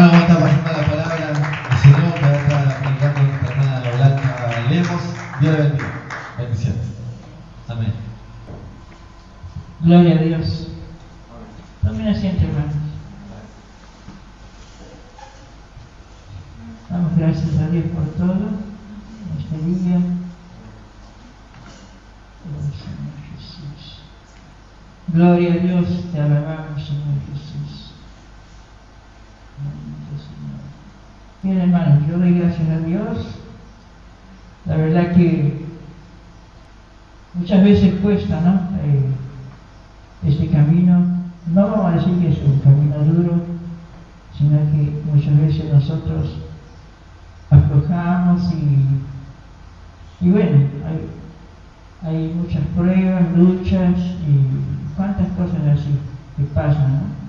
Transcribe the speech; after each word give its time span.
hermano 0.00 0.22
está 0.22 0.40
pasando 0.40 0.72
la 0.72 0.88
palabra 0.88 1.66
al 1.68 1.78
Señor 1.78 2.14
que 2.14 2.20
estar 2.20 2.68
aplicando 2.68 3.20
esta 3.20 3.52
hermana 3.52 3.90
Blanca 3.96 4.68
Lemos. 4.70 5.02
Dios 5.40 5.52
le 5.52 5.62
bendiga. 5.62 5.92
Bendiciones. 6.38 6.86
Amén. 7.68 7.92
Gloria 9.80 10.14
a 10.14 10.22
Dios. 10.22 10.68
Tomen 11.82 12.08
asiento, 12.08 12.44
hermanos. 12.44 12.74
Damos 16.88 17.16
gracias 17.16 17.56
a 17.56 17.68
Dios 17.68 17.84
por 17.94 18.04
todo 18.14 18.70
Señor 22.70 23.14
Jesús. 23.36 24.00
Gloria 25.08 25.54
a 25.54 25.56
Dios, 25.56 26.04
te 26.12 26.20
alabamos, 26.20 26.84
Señor 26.84 27.18
Jesús. 27.32 27.92
Bendito 29.62 30.16
Señor. 30.24 30.60
Bien, 31.42 31.60
hermanos, 31.80 32.08
yo 32.08 32.18
doy 32.18 32.38
gracias 32.38 32.68
a 32.68 32.78
Dios. 32.78 33.26
La 34.66 34.76
verdad 34.76 35.14
que 35.14 35.64
muchas 37.34 37.64
veces 37.64 37.94
cuesta, 38.00 38.40
¿no? 38.40 38.52
Eh, 38.82 39.04
este 40.26 40.48
camino, 40.48 41.02
no 41.54 41.68
vamos 41.68 41.86
a 41.86 41.96
decir 41.96 42.18
que 42.18 42.28
es 42.28 42.38
un 42.44 42.58
camino 42.60 42.98
duro, 42.98 43.42
sino 44.36 44.58
que 44.70 45.02
muchas 45.12 45.38
veces 45.40 45.72
nosotros 45.72 46.36
aflojamos 47.50 48.52
y, 48.52 50.26
y 50.26 50.30
bueno, 50.30 50.58
hay, 50.86 52.08
hay 52.08 52.34
muchas 52.34 52.62
pruebas, 52.76 53.32
luchas 53.34 53.96
y 53.98 54.94
cuántas 54.96 55.28
cosas 55.28 55.78
así 55.78 55.98
que 56.36 56.42
pasan, 56.54 56.92
¿no? 56.92 57.20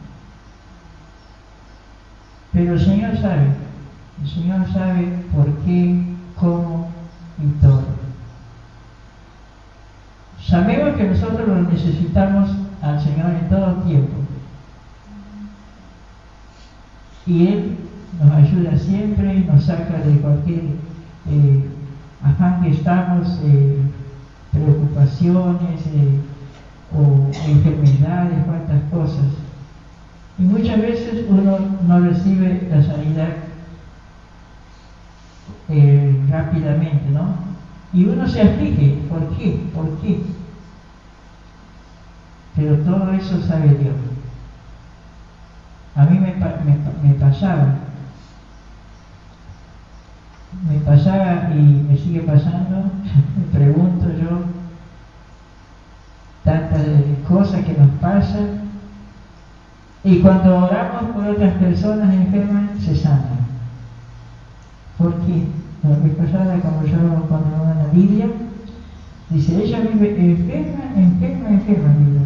Pero 2.54 2.74
el 2.74 2.80
Señor 2.82 3.18
sabe, 3.18 3.48
el 4.22 4.30
Señor 4.30 4.72
sabe 4.72 5.24
por 5.34 5.48
qué, 5.66 6.04
cómo 6.40 6.90
y 7.42 7.62
todo. 7.62 7.84
Sabemos 10.40 10.96
que 10.96 11.04
nosotros 11.06 11.48
lo 11.48 11.62
necesitamos 11.64 12.52
al 12.82 13.02
Señor 13.02 13.32
en 13.32 13.50
todo 13.50 13.74
tiempo. 13.84 14.14
Y 17.26 17.48
Él 17.48 17.78
nos 18.22 18.32
ayuda 18.32 18.78
siempre, 18.78 19.46
nos 19.46 19.64
saca 19.64 20.00
de 20.00 20.18
cualquier 20.18 20.62
eh, 21.30 21.70
afán 22.24 22.62
que 22.64 22.72
estamos, 22.72 23.40
eh, 23.44 23.78
preocupaciones 24.52 25.86
eh, 25.88 26.20
o 26.94 27.32
enfermedades, 27.48 28.44
cuantas 28.46 28.82
cosas. 28.92 29.26
Y 30.38 30.44
muchas 30.44 30.82
veces 30.82 31.26
uno 31.30 31.58
no 31.88 32.00
recibe 32.00 32.68
la 32.70 32.84
sanidad 32.84 33.51
rápidamente, 36.30 37.10
¿no? 37.12 37.52
Y 37.94 38.06
uno 38.06 38.28
se 38.28 38.42
aflige, 38.42 38.98
¿por 39.10 39.28
qué? 39.38 39.70
¿Por 39.74 39.90
qué? 40.00 40.22
Pero 42.56 42.78
todo 42.78 43.12
eso 43.12 43.42
sabe 43.42 43.70
Dios. 43.76 43.96
A 45.96 46.06
mí 46.06 46.18
me, 46.20 46.34
me, 47.04 47.14
pasaba, 47.16 47.66
me 50.70 50.80
pasaba 50.80 51.52
y 51.52 51.86
me 51.90 51.98
sigue 51.98 52.22
pasando, 52.22 52.92
me 53.38 53.60
pregunto 53.60 54.10
yo, 54.18 54.40
tantas 56.46 56.82
cosas 57.28 57.66
que 57.66 57.74
nos 57.74 57.90
pasan, 58.00 58.72
y 60.04 60.22
cuando 60.22 60.66
oramos 60.66 61.12
por 61.12 61.26
otras 61.26 61.54
personas 61.56 62.14
enfermas, 62.14 62.64
se 62.80 62.96
sanan. 62.96 63.51
¿Por 65.02 65.16
qué? 65.22 65.48
La 65.82 65.98
vez 65.98 66.14
pasada, 66.14 66.60
como 66.60 66.86
yo 66.86 67.26
cuando 67.28 67.66
a 67.66 67.74
la 67.74 67.92
Biblia, 67.92 68.28
dice, 69.32 69.64
ella 69.64 69.80
vive 69.80 70.10
enferma, 70.10 70.84
enferma, 70.96 71.50
enferma, 71.50 71.96
vive. 71.98 72.20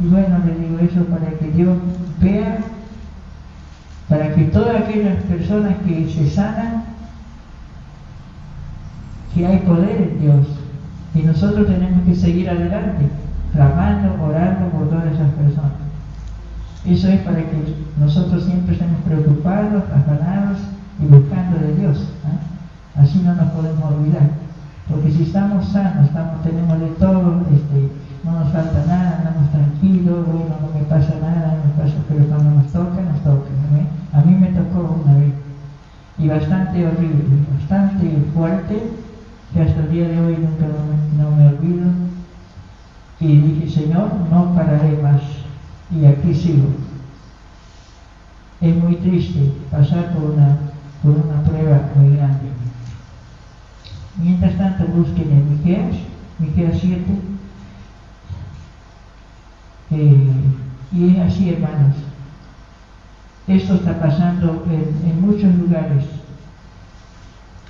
Y 0.00 0.06
bueno, 0.06 0.38
le 0.46 0.54
digo 0.54 0.78
eso 0.78 1.04
para 1.04 1.32
que 1.32 1.50
Dios 1.50 1.76
vea, 2.18 2.60
para 4.08 4.34
que 4.34 4.44
todas 4.44 4.84
aquellas 4.84 5.22
personas 5.24 5.74
que 5.86 6.08
se 6.08 6.30
sanan, 6.30 6.84
que 9.34 9.46
hay 9.46 9.58
poder 9.58 10.00
en 10.00 10.20
Dios. 10.20 10.46
Y 11.14 11.18
nosotros 11.20 11.66
tenemos 11.66 12.06
que 12.06 12.14
seguir 12.14 12.48
adelante, 12.48 13.10
clamando, 13.52 14.24
orando 14.24 14.70
por 14.70 14.88
todas 14.88 15.12
esas 15.12 15.30
personas. 15.32 15.72
Eso 16.86 17.08
es 17.08 17.20
para 17.20 17.38
que 17.38 17.74
nosotros 18.00 18.44
siempre 18.44 18.72
estemos 18.72 19.02
preocupados, 19.02 19.82
afanados 19.94 20.58
y 21.00 21.06
buscando 21.06 21.58
de 21.58 21.74
Dios. 21.76 21.98
¿eh? 21.98 23.00
Así 23.00 23.20
no 23.20 23.34
nos 23.34 23.50
podemos 23.50 23.92
olvidar. 23.92 24.30
Porque 24.88 25.10
si 25.10 25.24
estamos 25.24 25.68
sanos, 25.68 26.06
estamos, 26.06 26.42
tenemos 26.42 26.78
de 26.78 26.86
todo, 26.98 27.42
este, 27.52 27.90
no 28.22 28.32
nos 28.38 28.52
falta 28.52 28.84
nada, 28.86 29.18
andamos 29.18 29.50
tranquilos, 29.50 30.26
bueno, 30.26 30.56
no 30.60 30.78
me 30.78 30.84
pasa 30.86 31.14
nada, 31.20 31.58
no 31.58 31.64
me 31.64 31.82
pasa, 31.82 31.96
pero 32.08 32.26
cuando 32.26 32.50
nos 32.50 32.72
toca, 32.72 33.02
nos 33.02 33.20
toca. 33.22 33.50
A 34.12 34.22
mí 34.22 34.34
me 34.34 34.46
tocó 34.48 35.02
una 35.04 35.18
vez, 35.18 35.34
y 36.18 36.28
bastante 36.28 36.86
horrible, 36.86 37.24
bastante 37.58 38.16
fuerte, 38.34 38.90
que 39.52 39.60
hasta 39.62 39.80
el 39.80 39.90
día 39.90 40.08
de 40.08 40.20
hoy 40.20 40.36
nunca 40.38 40.66
no 41.18 41.36
me, 41.36 41.48
olvido. 41.48 41.86
Y 43.20 43.40
dije, 43.40 43.82
Señor, 43.82 44.10
no 44.30 44.54
pararé 44.54 44.98
más, 45.02 45.20
y 45.90 46.06
aquí 46.06 46.34
sigo. 46.34 46.68
Es 48.60 48.74
muy 48.74 48.96
triste 48.96 49.52
pasar 49.70 50.14
por 50.14 50.30
una, 50.30 50.56
por 51.02 51.12
una 51.12 51.42
prueba 51.42 51.90
muy 51.96 52.16
grande. 52.16 52.50
Mientras 54.16 54.56
tanto, 54.56 54.84
busquen 54.86 55.30
en 55.30 55.50
Miqueas, 55.50 55.96
Miqueas 56.38 56.78
7, 56.80 57.02
eh, 59.90 60.30
y 60.92 61.08
es 61.10 61.18
así, 61.18 61.50
hermanos. 61.50 61.94
Esto 63.46 63.74
está 63.74 63.98
pasando 64.00 64.66
en, 64.68 65.20
muchos 65.20 65.54
lugares. 65.54 66.04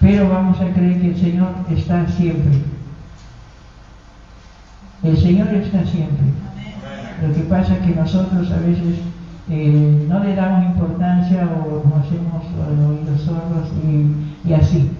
Pero 0.00 0.28
vamos 0.31 0.60
a 0.60 0.72
creer 0.72 1.00
que 1.00 1.09
el 1.10 1.20
Señor 1.20 1.53
está 1.70 2.06
siempre. 2.09 2.62
El 5.03 5.16
Señor 5.19 5.48
está 5.48 5.84
siempre. 5.84 6.26
Lo 7.22 7.34
que 7.34 7.41
pasa 7.41 7.75
es 7.75 7.81
que 7.81 7.94
nosotros 7.94 8.50
a 8.50 8.59
veces 8.59 9.00
eh, 9.48 10.06
no 10.08 10.24
le 10.24 10.34
damos 10.34 10.64
importancia 10.64 11.48
o 11.48 11.88
nos 11.88 12.04
hacemos 12.04 12.44
oídos 12.88 13.20
sordos 13.22 13.68
y 14.44 14.52
así. 14.52 14.90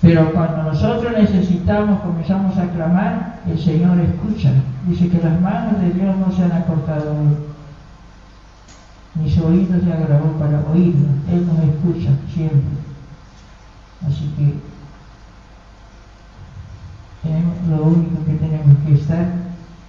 Pero 0.00 0.32
cuando 0.32 0.64
nosotros 0.64 1.12
necesitamos, 1.16 2.00
comenzamos 2.00 2.58
a 2.58 2.66
clamar, 2.70 3.40
el 3.46 3.58
Señor 3.58 4.00
escucha. 4.00 4.52
Dice 4.88 5.08
que 5.08 5.22
las 5.22 5.40
manos 5.40 5.80
de 5.80 5.92
Dios 5.92 6.16
no 6.16 6.32
se 6.32 6.42
han 6.42 6.52
acortado 6.52 7.14
ni 9.14 9.30
su 9.30 9.44
oído 9.44 9.78
se 9.80 9.92
agravó 9.92 10.32
para 10.38 10.64
oírnos. 10.72 11.10
Él 11.30 11.46
nos 11.46 11.58
escucha 11.58 12.10
siempre. 12.34 12.78
Así 14.06 14.30
que 14.36 14.72
lo 17.70 17.84
único 17.84 18.24
que 18.24 18.32
tenemos 18.32 18.76
que 18.84 18.94
estar 18.94 19.26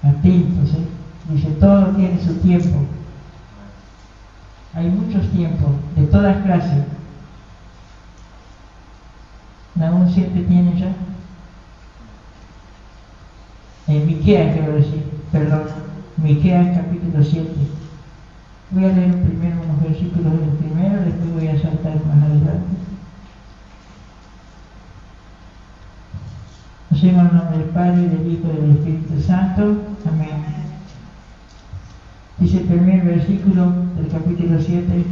atentos. 0.03 0.73
¿eh? 0.75 0.87
Dice, 1.29 1.49
todo 1.59 1.87
tiene 1.95 2.21
su 2.21 2.35
tiempo. 2.35 2.79
Hay 4.75 4.87
muchos 4.89 5.29
tiempos, 5.29 5.71
de 5.95 6.07
todas 6.07 6.43
clases. 6.43 6.83
Nahum 9.75 10.09
7 10.11 10.45
tiene 10.47 10.79
ya. 10.79 10.93
En 13.87 14.07
Miqueas 14.07 14.53
quiero 14.53 14.73
decir, 14.73 15.03
perdón, 15.31 15.63
Miqueas 16.17 16.75
capítulo 16.75 17.23
7. 17.23 17.49
Voy 18.71 18.85
a 18.85 18.93
leer 18.93 19.21
primero 19.21 19.61
unos 19.61 19.83
versículos 19.83 20.39
del 20.39 20.49
primero, 20.49 21.01
después 21.03 21.33
voy 21.33 21.47
a 21.47 21.61
saltar 21.61 21.93
más 22.05 22.23
adelante. 22.23 22.75
Hacemos 26.91 27.31
el 27.31 27.37
nombre 27.37 27.57
del 27.57 27.69
Padre, 27.69 28.09
del 28.09 28.31
Hijo 28.31 28.47
y 28.51 28.61
del 28.61 28.71
Espíritu 28.71 29.21
Santo. 29.21 29.77
Amén. 30.07 30.52
Primer 32.73 33.03
versículo 33.03 33.71
del 33.95 34.07
capítulo 34.11 34.59
7. 34.59 35.05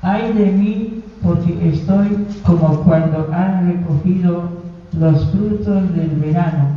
Ay 0.00 0.32
de 0.32 0.46
mí 0.52 1.02
porque 1.20 1.70
estoy 1.70 2.28
como 2.44 2.82
cuando 2.84 3.28
han 3.32 3.66
recogido 3.66 4.48
los 4.96 5.26
frutos 5.32 5.92
del 5.96 6.10
verano, 6.10 6.68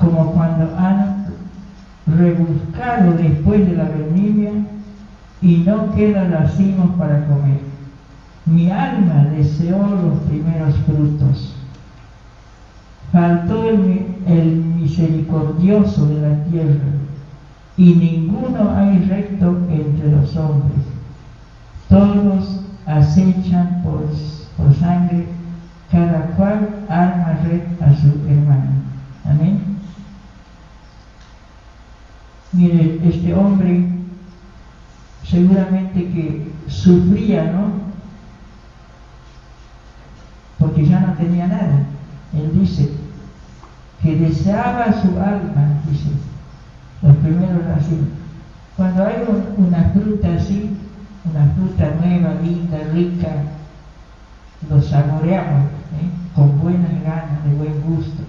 como 0.00 0.32
cuando 0.32 0.76
han 0.76 1.26
rebuscado 2.08 3.12
después 3.12 3.68
de 3.68 3.76
la 3.76 3.84
vendimia 3.84 4.50
y 5.40 5.58
no 5.58 5.94
quedan 5.94 6.32
racimos 6.32 6.90
para 6.98 7.24
comer. 7.26 7.60
Mi 8.46 8.68
alma 8.68 9.28
deseó 9.36 9.78
los 9.78 10.18
primeros 10.28 10.74
frutos. 10.86 11.54
Faltó 13.12 13.68
el 13.68 14.56
misericordioso 14.74 16.08
de 16.08 16.20
la 16.20 16.44
tierra 16.46 17.01
y 17.76 17.94
ninguno 17.94 18.74
hay 18.76 18.98
recto 19.04 19.58
entre 19.70 20.10
los 20.10 20.36
hombres. 20.36 20.82
Todos 21.88 22.60
acechan 22.86 23.82
por, 23.82 24.08
sangre, 24.74 25.26
cada 25.90 26.26
cual 26.36 26.84
arma 26.88 27.38
red 27.44 27.62
a 27.80 27.94
su 27.94 28.08
hermano. 28.28 28.70
Amén. 29.24 29.60
Mire, 32.52 33.00
este 33.04 33.34
hombre 33.34 33.88
seguramente 35.24 36.00
que 36.12 36.52
sufría, 36.68 37.44
¿no? 37.52 37.72
Porque 40.58 40.86
ya 40.86 41.00
no 41.00 41.14
tenía 41.14 41.46
nada. 41.46 41.86
Él 42.34 42.50
dice 42.54 42.90
que 44.02 44.16
deseaba 44.16 44.92
su 45.00 45.18
alma, 45.18 45.80
dice, 45.88 46.10
los 47.02 47.16
primeros 47.16 47.66
así. 47.76 47.98
Cuando 48.76 49.04
hay 49.04 49.16
una 49.56 49.90
fruta 49.90 50.34
así, 50.34 50.70
una 51.24 51.46
fruta 51.54 51.94
nueva, 52.00 52.34
linda, 52.42 52.78
rica, 52.92 53.28
lo 54.68 54.80
saboreamos 54.80 55.64
¿eh? 56.00 56.10
con 56.34 56.60
buenas 56.60 57.02
ganas, 57.04 57.44
de 57.44 57.54
buen 57.54 57.80
gusto. 57.82 58.22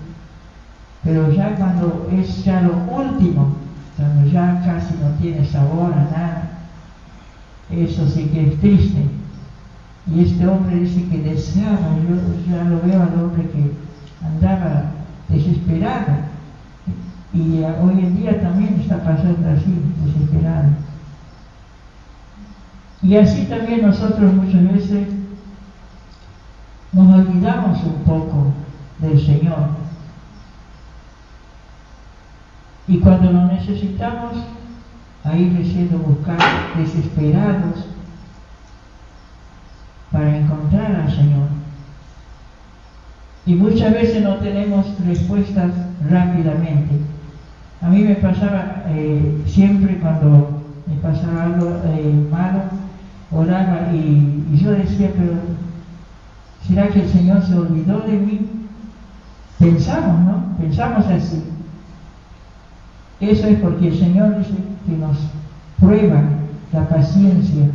Pero 1.04 1.32
ya 1.32 1.56
cuando 1.56 2.10
es 2.12 2.44
ya 2.44 2.62
lo 2.62 2.74
último, 2.92 3.56
cuando 3.98 4.30
ya 4.32 4.62
casi 4.66 4.96
no 4.96 5.10
tiene 5.22 5.46
sabor 5.46 5.94
a 5.94 6.04
nada, 6.18 6.50
eso 7.70 8.08
sí 8.08 8.26
que 8.26 8.50
es 8.50 8.60
triste. 8.60 9.06
Y 10.08 10.24
este 10.24 10.48
hombre 10.48 10.82
dice 10.82 11.08
que 11.10 11.22
deseaba, 11.22 11.98
yo 12.08 12.52
ya 12.52 12.64
lo 12.66 12.82
veo 12.82 13.02
al 13.02 13.24
hombre 13.24 13.50
que 13.50 13.72
andaba 14.26 14.92
desesperado. 15.30 16.33
Y 17.34 17.64
hoy 17.64 18.00
en 18.00 18.18
día 18.18 18.42
también 18.42 18.80
está 18.80 19.04
pasando 19.04 19.50
así, 19.50 19.76
desesperado. 20.06 20.70
Y 23.02 23.18
así 23.18 23.46
también 23.46 23.82
nosotros 23.82 24.34
muchas 24.34 24.72
veces 24.72 25.08
nos 26.92 27.20
olvidamos 27.20 27.84
un 27.84 28.04
poco 28.04 28.54
del 29.00 29.20
Señor. 29.20 29.70
Y 32.88 33.00
cuando 33.00 33.32
lo 33.32 33.48
necesitamos, 33.48 34.38
ahí 35.24 35.56
recién 35.58 35.90
buscar 36.06 36.38
desesperados 36.78 37.88
para 40.12 40.38
encontrar 40.38 40.96
al 40.96 41.12
Señor. 41.12 41.48
Y 43.46 43.56
muchas 43.56 43.92
veces 43.92 44.22
no 44.24 44.36
tenemos 44.36 44.86
respuestas 45.06 45.72
rápidamente. 46.10 47.13
A 47.84 47.90
mí 47.90 48.02
me 48.02 48.16
pasaba 48.16 48.84
eh, 48.88 49.44
siempre 49.46 49.98
cuando 50.00 50.62
me 50.88 50.96
pasaba 51.02 51.44
algo 51.44 51.82
eh, 51.86 52.28
malo, 52.32 52.62
oraba 53.30 53.92
y, 53.92 54.46
y, 54.52 54.58
yo 54.58 54.72
decía, 54.72 55.12
pero 55.18 55.34
¿será 56.66 56.88
que 56.88 57.02
el 57.02 57.10
Señor 57.10 57.44
se 57.44 57.58
olvidó 57.58 58.00
de 58.00 58.14
mí? 58.14 58.48
Pensamos, 59.60 60.20
¿no? 60.22 60.58
Pensamos 60.58 61.06
así. 61.08 61.44
Eso 63.20 63.48
es 63.48 63.60
porque 63.60 63.90
el 63.90 64.00
Señor 64.00 64.38
dice 64.38 64.56
que 64.86 64.94
nos 64.94 65.18
prueba 65.78 66.22
la 66.72 66.88
paciencia 66.88 67.66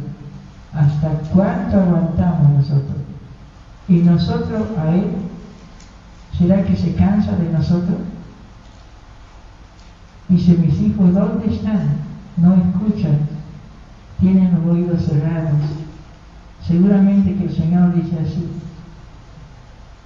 hasta 0.73 1.09
cuánto 1.35 1.81
aguantamos 1.81 2.51
nosotros. 2.51 2.97
Y 3.89 3.97
nosotros 3.97 4.69
a 4.79 4.89
Él, 4.95 5.11
¿será 6.39 6.63
que 6.65 6.77
se 6.77 6.95
cansa 6.95 7.33
de 7.37 7.53
nosotros? 7.53 7.99
Dice, 10.29 10.55
mis 10.59 10.79
hijos, 10.81 11.15
¿dónde 11.15 11.55
están? 11.55 12.09
No 12.37 12.55
escuchan, 12.55 13.19
tienen 14.21 14.55
los 14.55 14.75
oídos 14.75 15.03
cerrados. 15.03 15.55
Seguramente 16.67 17.35
que 17.35 17.45
el 17.45 17.55
Señor 17.55 17.95
dice 17.95 18.19
así, 18.21 18.47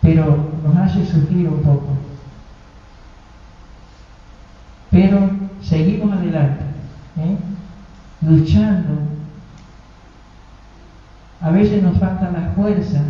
pero 0.01 0.53
nos 0.65 0.77
hace 0.77 1.05
sufrir 1.05 1.49
un 1.49 1.61
poco. 1.63 1.89
Pero 4.91 5.31
seguimos 5.61 6.13
adelante, 6.13 6.65
¿eh? 7.17 7.37
luchando. 8.21 9.01
A 11.41 11.51
veces 11.51 11.83
nos 11.83 11.99
falta 11.99 12.31
la 12.31 12.53
fuerza. 12.55 13.03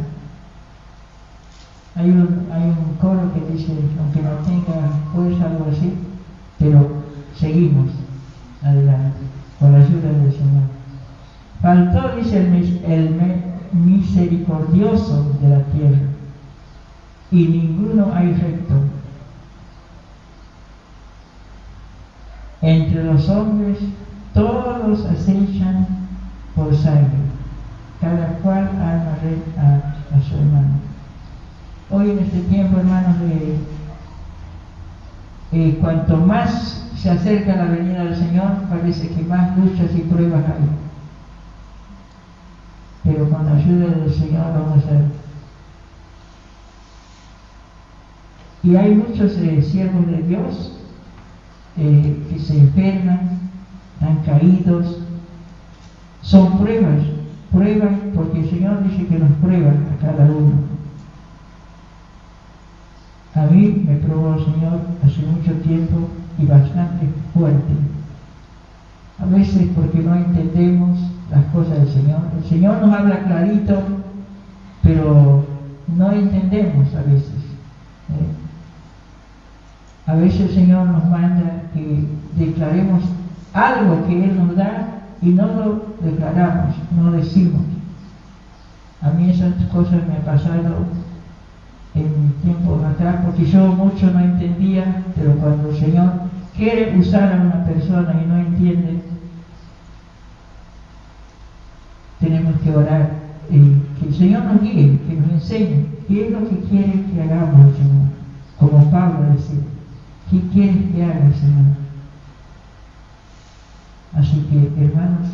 Hay 1.94 2.10
un, 2.10 2.48
hay 2.50 2.62
un 2.62 2.96
coro 2.98 3.30
que 3.34 3.52
dice, 3.52 3.72
aunque 3.98 4.22
no 4.22 4.30
tenga 4.46 4.88
fuerza, 5.12 5.50
algo 5.50 5.66
así, 5.70 5.92
pero 6.58 7.01
seguimos 7.36 7.90
adelante 8.62 9.18
con 9.58 9.72
la 9.72 9.78
ayuda 9.78 10.08
del 10.12 10.32
Señor. 10.32 10.68
Faltó, 11.60 12.16
dice 12.16 12.38
el, 12.38 12.82
el 12.84 13.16
misericordioso 13.72 15.36
de 15.40 15.48
la 15.48 15.62
tierra, 15.64 15.98
y 17.30 17.44
ninguno 17.46 18.12
hay 18.12 18.32
recto. 18.32 18.74
Entre 22.60 23.04
los 23.04 23.28
hombres 23.28 23.78
todos 24.34 25.04
acechan 25.06 25.86
por 26.54 26.74
sangre, 26.76 27.18
cada 28.00 28.26
cual 28.38 28.68
arma 28.68 29.16
a, 29.58 30.16
a 30.16 30.20
su 30.22 30.34
hermano. 30.36 30.74
Hoy 31.90 32.10
en 32.10 32.18
este 32.20 32.40
tiempo, 32.42 32.78
hermanos, 32.78 33.18
de 33.20 33.58
eh, 35.52 35.78
cuanto 35.80 36.16
más 36.16 36.82
se 36.96 37.10
acerca 37.10 37.56
la 37.56 37.64
venida 37.64 38.04
del 38.04 38.16
Señor, 38.16 38.62
parece 38.70 39.08
que 39.08 39.22
más 39.24 39.56
luchas 39.58 39.90
y 39.94 40.00
pruebas 40.00 40.44
hay. 40.46 40.68
Pero 43.04 43.28
con 43.28 43.44
la 43.44 43.56
ayuda 43.56 43.88
del 43.88 44.12
Señor 44.12 44.46
vamos 44.54 44.84
a... 44.84 45.22
Y 48.66 48.76
hay 48.76 48.94
muchos 48.94 49.36
eh, 49.38 49.60
siervos 49.60 50.06
de 50.06 50.22
Dios 50.22 50.78
eh, 51.76 52.16
que 52.30 52.38
se 52.38 52.58
enferman, 52.58 53.40
están 53.94 54.22
caídos. 54.24 54.98
Son 56.22 56.58
pruebas, 56.58 57.02
pruebas 57.50 57.92
porque 58.14 58.40
el 58.40 58.48
Señor 58.48 58.84
dice 58.84 59.06
que 59.06 59.18
nos 59.18 59.32
prueba 59.38 59.72
a 59.72 60.00
cada 60.00 60.24
uno. 60.26 60.71
A 63.34 63.46
mí 63.46 63.84
me 63.86 63.96
probó 63.96 64.34
el 64.34 64.44
Señor 64.44 64.80
hace 65.04 65.22
mucho 65.26 65.52
tiempo 65.62 66.08
y 66.38 66.44
bastante 66.44 67.08
fuerte. 67.32 67.72
A 69.18 69.24
veces 69.26 69.68
porque 69.74 70.00
no 70.00 70.14
entendemos 70.14 70.98
las 71.30 71.44
cosas 71.46 71.78
del 71.78 71.88
Señor. 71.88 72.20
El 72.36 72.48
Señor 72.48 72.82
nos 72.82 72.92
habla 72.92 73.24
clarito, 73.24 73.82
pero 74.82 75.46
no 75.96 76.12
entendemos 76.12 76.94
a 76.94 77.02
veces. 77.02 77.30
¿eh? 78.10 78.42
A 80.06 80.14
veces 80.14 80.40
el 80.40 80.54
Señor 80.54 80.88
nos 80.88 81.04
manda 81.06 81.62
que 81.72 82.06
declaremos 82.36 83.02
algo 83.54 84.06
que 84.06 84.24
Él 84.24 84.36
nos 84.36 84.56
da 84.56 84.88
y 85.22 85.30
no 85.30 85.46
lo 85.46 85.86
declaramos, 86.02 86.74
no 86.96 87.12
decimos. 87.12 87.62
A 89.00 89.10
mí 89.10 89.30
esas 89.30 89.54
cosas 89.72 90.06
me 90.06 90.16
pasado 90.24 90.86
en 91.94 92.32
tiempos 92.42 92.82
atrás 92.84 93.16
porque 93.24 93.44
yo 93.44 93.66
mucho 93.68 94.10
no 94.10 94.20
entendía, 94.20 95.04
pero 95.14 95.34
cuando 95.34 95.70
el 95.70 95.76
Señor 95.78 96.12
quiere 96.56 96.98
usar 96.98 97.32
a 97.32 97.42
una 97.42 97.64
persona 97.64 98.20
y 98.22 98.26
no 98.26 98.36
entiende, 98.36 99.02
tenemos 102.20 102.60
que 102.60 102.70
orar 102.70 103.10
y 103.50 103.58
que 103.98 104.08
el 104.08 104.14
Señor 104.14 104.44
nos 104.44 104.62
guíe, 104.62 104.98
que 105.06 105.14
nos 105.14 105.30
enseñe 105.32 105.86
qué 106.08 106.26
es 106.26 106.32
lo 106.32 106.48
que 106.48 106.56
quiere 106.60 107.04
que 107.12 107.22
hagamos, 107.22 107.76
Señor. 107.76 108.12
Como 108.58 108.90
Pablo 108.90 109.32
decía, 109.32 109.60
¿qué 110.30 110.40
quiere 110.52 110.88
que 110.90 111.04
haga, 111.04 111.32
Señor? 111.38 111.82
Así 114.14 114.46
que, 114.48 114.84
hermanos, 114.84 115.28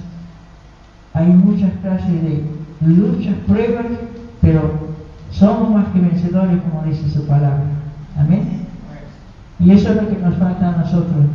hay 1.13 1.27
muchas 1.27 1.73
clases 1.83 2.23
de 2.23 2.45
luchas, 2.81 3.35
pruebas, 3.47 3.87
pero 4.41 4.88
somos 5.31 5.71
más 5.71 5.87
que 5.93 6.01
vencedores, 6.01 6.61
como 6.63 6.83
dice 6.85 7.09
su 7.11 7.27
palabra. 7.27 7.65
Amén. 8.19 8.67
Y 9.61 9.71
eso 9.73 9.91
es 9.91 10.03
lo 10.03 10.09
que 10.09 10.19
nos 10.19 10.37
falta 10.37 10.69
a 10.69 10.77
nosotros, 10.79 11.27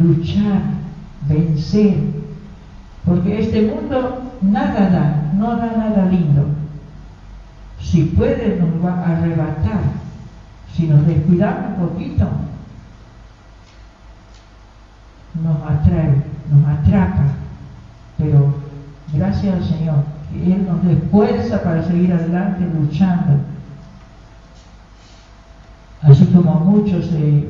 luchar, 0.00 0.62
vencer. 1.28 1.96
Porque 3.04 3.40
este 3.40 3.62
mundo 3.62 4.32
nada 4.42 4.90
da, 4.90 5.32
no 5.34 5.56
da 5.56 5.72
nada 5.76 6.06
lindo. 6.06 6.46
Si 7.80 8.04
puede 8.04 8.58
nos 8.58 8.84
va 8.84 9.00
a 9.00 9.16
arrebatar, 9.16 9.80
si 10.74 10.86
nos 10.86 11.06
descuidamos 11.06 11.78
un 11.78 11.88
poquito, 11.88 12.28
nos 15.42 15.56
atrae, 15.62 16.22
nos 16.50 16.78
atrapa. 16.78 17.24
Pero 18.18 18.54
gracias 19.12 19.54
al 19.54 19.64
Señor, 19.64 20.04
Él 20.44 20.66
nos 20.66 20.84
dé 20.84 20.96
para 21.58 21.82
seguir 21.82 22.12
adelante 22.12 22.66
luchando. 22.78 23.40
Así 26.02 26.24
como 26.26 26.60
muchos 26.60 27.10
eh, 27.12 27.48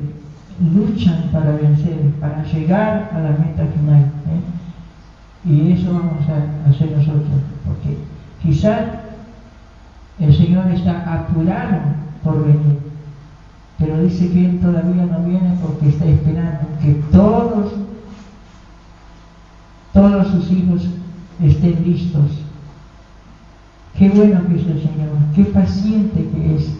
luchan 0.60 1.28
para 1.32 1.52
vencer, 1.52 1.98
para 2.20 2.42
llegar 2.44 3.10
a 3.12 3.18
la 3.20 3.30
meta 3.30 3.66
final. 3.74 4.04
¿eh? 4.04 5.48
Y 5.48 5.72
eso 5.72 5.92
vamos 5.92 6.24
a 6.28 6.70
hacer 6.70 6.90
nosotros, 6.92 7.40
porque 7.64 7.98
quizás 8.42 8.82
el 10.18 10.34
Señor 10.34 10.70
está 10.72 11.12
apurado 11.12 11.78
por 12.24 12.44
venir, 12.46 12.78
pero 13.78 14.02
dice 14.02 14.32
que 14.32 14.46
Él 14.46 14.60
todavía 14.60 15.06
no 15.06 15.20
viene 15.20 15.56
porque 15.62 15.90
está 15.90 16.06
esperando 16.06 16.66
que 16.80 16.94
todos, 17.12 17.74
todos 19.92 20.26
sus 20.28 20.50
hijos 20.50 20.88
estén 21.42 21.84
listos. 21.84 22.45
Qué 23.98 24.10
bueno 24.10 24.46
que 24.46 24.56
es 24.56 24.66
el 24.66 24.78
Señor, 24.82 25.08
qué 25.34 25.44
paciente 25.46 26.28
que 26.28 26.56
es. 26.56 26.70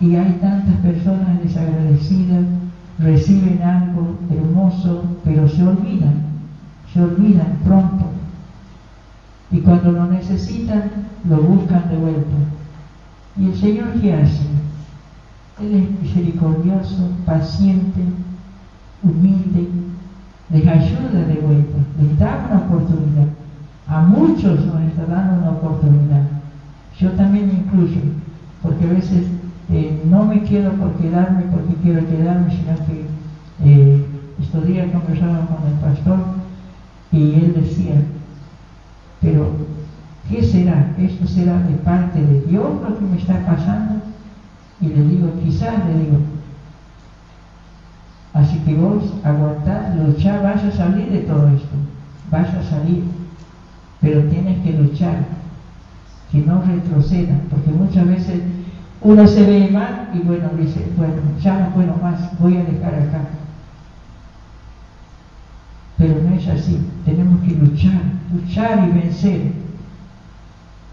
Y 0.00 0.16
hay 0.16 0.38
tantas 0.40 0.74
personas 0.76 1.40
desagradecidas, 1.40 2.44
reciben 2.98 3.62
algo 3.62 4.16
hermoso, 4.28 5.04
pero 5.24 5.48
se 5.48 5.62
olvidan, 5.62 6.14
se 6.92 7.00
olvidan 7.00 7.58
pronto. 7.64 8.06
Y 9.52 9.58
cuando 9.60 9.92
lo 9.92 10.06
necesitan, 10.06 10.90
lo 11.28 11.36
buscan 11.42 11.88
de 11.90 11.96
vuelta. 11.96 12.36
¿Y 13.38 13.46
el 13.46 13.54
Señor 13.54 13.92
qué 14.00 14.14
hace? 14.14 14.42
Él 15.60 15.74
es 15.74 16.02
misericordioso, 16.02 17.10
paciente, 17.24 18.00
humilde, 19.00 19.68
les 20.50 20.66
ayuda 20.66 21.24
de 21.24 21.34
vuelta, 21.34 21.78
les 22.00 22.18
da 22.18 22.48
una 22.50 22.66
oportunidad. 22.66 23.43
A 23.94 24.00
muchos 24.00 24.66
nos 24.66 24.82
está 24.82 25.06
dando 25.06 25.40
una 25.40 25.50
oportunidad. 25.50 26.22
Yo 26.98 27.12
también 27.12 27.46
me 27.46 27.52
incluyo, 27.60 28.00
porque 28.60 28.86
a 28.86 28.92
veces 28.92 29.28
eh, 29.70 30.02
no 30.10 30.24
me 30.24 30.42
quedo 30.42 30.72
por 30.72 30.94
quedarme 30.94 31.42
porque 31.42 31.76
quiero 31.80 32.04
quedarme, 32.04 32.50
sino 32.50 32.74
que 32.86 33.06
eh, 33.62 34.04
estos 34.40 34.66
días 34.66 34.90
conversaba 34.90 35.46
con 35.46 35.68
el 35.68 35.78
pastor 35.78 36.18
y 37.12 37.34
él 37.34 37.54
decía, 37.54 38.02
pero 39.20 39.46
¿qué 40.28 40.42
será? 40.42 40.92
¿Esto 40.98 41.28
será 41.28 41.60
de 41.60 41.76
parte 41.76 42.20
de 42.20 42.40
Dios 42.46 42.66
lo 42.82 42.98
que 42.98 43.04
me 43.04 43.16
está 43.16 43.46
pasando? 43.46 44.02
Y 44.80 44.88
le 44.88 45.02
digo, 45.04 45.28
quizás 45.40 45.86
le 45.86 46.00
digo, 46.00 46.18
así 48.32 48.58
que 48.58 48.74
vos 48.74 49.04
aguantad, 49.22 49.94
luchar, 49.94 50.42
vas 50.42 50.64
a 50.64 50.72
salir 50.72 51.12
de 51.12 51.20
todo 51.20 51.46
esto, 51.46 51.76
vas 52.32 52.48
a 52.48 52.60
salir, 52.60 53.04
pero 54.04 54.20
tienes 54.24 54.62
que 54.62 54.72
luchar, 54.72 55.16
que 56.30 56.38
no 56.40 56.62
retrocedan, 56.62 57.40
porque 57.48 57.70
muchas 57.70 58.06
veces 58.06 58.42
uno 59.00 59.26
se 59.26 59.44
ve 59.44 59.70
mal 59.72 60.10
y 60.12 60.18
bueno, 60.18 60.50
dice, 60.58 60.86
bueno, 60.98 61.14
ya 61.40 61.58
no 61.58 61.68
puedo 61.70 61.96
más, 61.96 62.38
voy 62.38 62.58
a 62.58 62.64
dejar 62.64 62.94
acá. 62.94 63.20
Pero 65.96 66.16
no 66.22 66.34
es 66.36 66.46
así, 66.48 66.86
tenemos 67.06 67.40
que 67.40 67.52
luchar, 67.52 68.02
luchar 68.30 68.88
y 68.90 68.98
vencer 68.98 69.52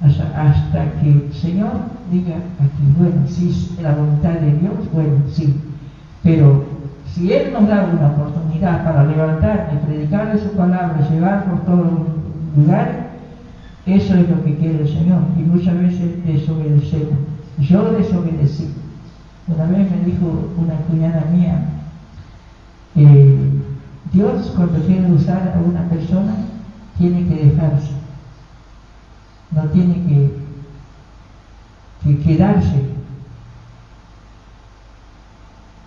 hasta, 0.01 1.01
que 1.01 1.11
el 1.11 1.33
Señor 1.33 1.71
diga 2.09 2.35
aquí, 2.35 2.83
bueno, 2.97 3.27
si 3.27 3.49
es 3.49 3.81
la 3.81 3.93
voluntad 3.93 4.35
de 4.35 4.53
Dios, 4.53 4.91
bueno, 4.93 5.17
sí, 5.29 5.53
pero 6.23 6.63
si 7.13 7.33
Él 7.33 7.51
nos 7.51 7.67
da 7.67 7.89
una 7.93 8.07
oportunidad 8.07 8.85
para 8.85 9.03
levantar 9.03 9.69
y 9.73 9.85
predicarle 9.85 10.41
su 10.41 10.51
palabra, 10.51 11.09
llevar 11.09 11.43
por 11.43 11.65
lugares, 12.55 12.95
eso 13.85 14.15
es 14.15 14.29
lo 14.29 14.43
que 14.43 14.55
quiere 14.55 14.81
el 14.81 14.87
Señor 14.87 15.21
y 15.37 15.41
muchas 15.41 15.77
veces 15.79 16.23
desobedecemos. 16.25 17.17
Yo 17.59 17.91
desobedecí. 17.91 18.73
Una 19.47 19.65
vez 19.65 19.89
me 19.91 20.05
dijo 20.05 20.51
una 20.57 20.75
cuñada 20.87 21.25
mía, 21.31 21.65
eh, 22.95 23.37
Dios 24.13 24.53
cuando 24.55 24.79
quiere 24.85 25.11
usar 25.11 25.53
a 25.55 25.59
una 25.67 25.89
persona 25.89 26.35
tiene 26.97 27.27
que 27.27 27.45
dejarse, 27.45 27.91
no 29.51 29.63
tiene 29.69 29.95
que 32.03 32.17
quedarse. 32.23 32.91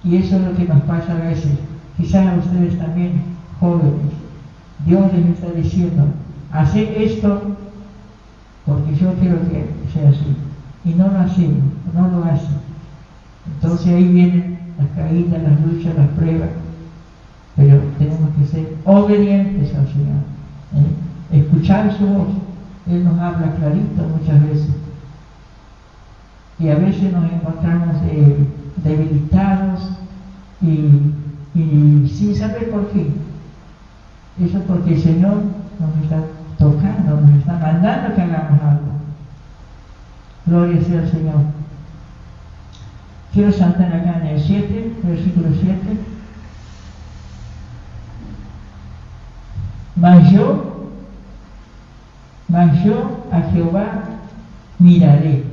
Y 0.03 0.17
eso 0.17 0.37
es 0.37 0.43
lo 0.43 0.55
que 0.55 0.65
nos 0.65 0.83
pasa 0.83 1.13
a 1.13 1.29
veces. 1.29 1.53
Quizás 1.97 2.27
a 2.27 2.37
ustedes 2.37 2.79
también, 2.79 3.23
jóvenes, 3.61 4.13
Dios 4.85 5.13
les 5.13 5.27
está 5.27 5.51
diciendo, 5.53 6.07
hace 6.55 7.05
esto 7.05 7.43
porque 8.65 8.95
yo 8.95 9.13
quiero 9.15 9.37
que 9.41 9.67
sea 9.93 10.09
así 10.09 10.37
y 10.85 10.91
no 10.91 11.09
lo 11.09 11.19
hacemos, 11.19 11.59
no 11.93 12.09
lo 12.09 12.25
hacen. 12.25 12.57
Entonces 13.55 13.89
ahí 13.89 14.09
vienen 14.09 14.59
las 14.79 14.89
caídas, 14.97 15.43
las 15.43 15.61
luchas, 15.61 15.95
las 15.97 16.09
pruebas, 16.11 16.49
pero 17.57 17.81
tenemos 17.99 18.31
que 18.39 18.47
ser 18.47 18.77
obedientes 18.85 19.75
al 19.75 19.87
Señor, 19.89 20.23
¿eh? 20.77 21.39
escuchar 21.39 21.93
su 21.97 22.07
voz. 22.07 22.29
Él 22.87 23.05
nos 23.05 23.19
habla 23.19 23.55
clarito 23.57 24.03
muchas 24.19 24.43
veces. 24.49 24.71
Y 26.59 26.69
a 26.69 26.77
veces 26.77 27.13
nos 27.13 27.33
encontramos 27.33 27.97
eh, 28.11 28.37
debilitados 28.85 29.91
y, 30.63 32.09
sin 32.09 32.35
saber 32.35 32.71
por 32.71 32.89
qué. 32.89 33.11
Eso 34.45 34.61
porque 34.67 34.95
el 34.95 35.03
Señor 35.03 35.37
nos 35.81 36.05
está 36.05 36.23
tocando, 36.65 37.21
nos 37.21 37.39
está 37.39 37.53
mandando 37.55 38.15
que 38.15 38.23
hagamos 38.23 38.63
algo. 38.63 38.93
Gloria 40.47 40.83
sea 40.83 41.01
al 41.01 41.11
Señor. 41.11 41.41
Quiero 43.33 43.53
saltar 43.53 43.93
acá 43.93 44.21
en 44.21 44.27
el 44.29 44.41
7, 44.41 44.95
versículo 45.03 45.49
7. 45.61 45.79
Mas 49.97 50.31
yo, 50.31 50.91
mas 52.49 52.83
yo 52.85 53.27
a 53.31 53.41
Jehová 53.53 54.03
miraré, 54.79 55.45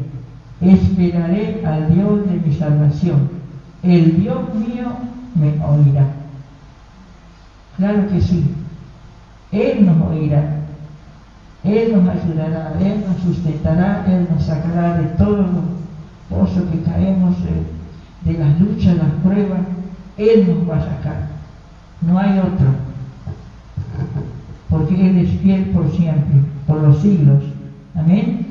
esperaré 0.61 1.63
al 1.65 1.93
Dios 1.93 2.29
de 2.29 2.39
mi 2.39 2.53
salvación. 2.53 3.29
El 3.83 4.21
Dios 4.21 4.53
mío 4.55 4.87
me 5.35 5.49
oirá. 5.63 6.05
Claro 7.77 8.07
que 8.09 8.21
sí, 8.21 8.55
Él 9.51 9.85
nos 9.85 10.09
oirá. 10.09 10.60
Él 11.63 11.93
nos 11.93 12.07
ayudará, 12.09 12.73
Él 12.79 13.03
nos 13.07 13.21
sustentará, 13.21 14.03
Él 14.07 14.27
nos 14.33 14.43
sacará 14.43 14.97
de 14.97 15.05
todos 15.09 15.39
los 15.39 15.63
pozos 16.29 16.63
que 16.71 16.81
caemos, 16.81 17.35
de, 17.43 18.31
de 18.31 18.39
las 18.39 18.59
luchas, 18.59 18.97
las 18.97 19.11
pruebas. 19.23 19.59
Él 20.17 20.47
nos 20.47 20.69
va 20.69 20.77
a 20.77 20.85
sacar. 20.85 21.27
No 22.01 22.17
hay 22.17 22.39
otro. 22.39 22.67
Porque 24.69 25.09
Él 25.09 25.17
es 25.19 25.39
fiel 25.41 25.65
por 25.65 25.91
siempre, 25.91 26.41
por 26.65 26.81
los 26.81 26.99
siglos. 26.99 27.43
Amén. 27.95 28.47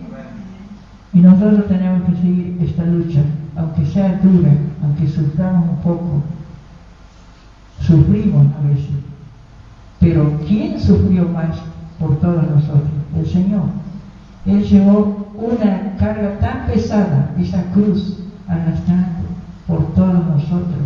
Y 1.12 1.18
nosotros 1.18 1.66
tenemos 1.66 2.08
que 2.08 2.16
seguir 2.16 2.58
esta 2.62 2.84
lucha, 2.84 3.22
aunque 3.56 3.84
sea 3.86 4.20
dura, 4.22 4.50
aunque 4.82 5.08
suframos 5.08 5.68
un 5.68 5.76
poco. 5.78 6.22
Sufrimos 7.80 8.46
a 8.56 8.68
veces. 8.68 8.90
Pero 9.98 10.38
¿quién 10.46 10.78
sufrió 10.78 11.28
más 11.28 11.56
por 12.00 12.18
todos 12.18 12.42
nosotros? 12.50 13.00
el 13.16 13.26
Señor. 13.26 13.62
Él 14.46 14.64
llevó 14.64 15.28
una 15.34 15.96
carga 15.98 16.38
tan 16.38 16.66
pesada, 16.66 17.30
esa 17.38 17.62
cruz, 17.72 18.20
arrastrando 18.48 19.28
por 19.66 19.92
todos 19.94 20.26
nosotros. 20.26 20.80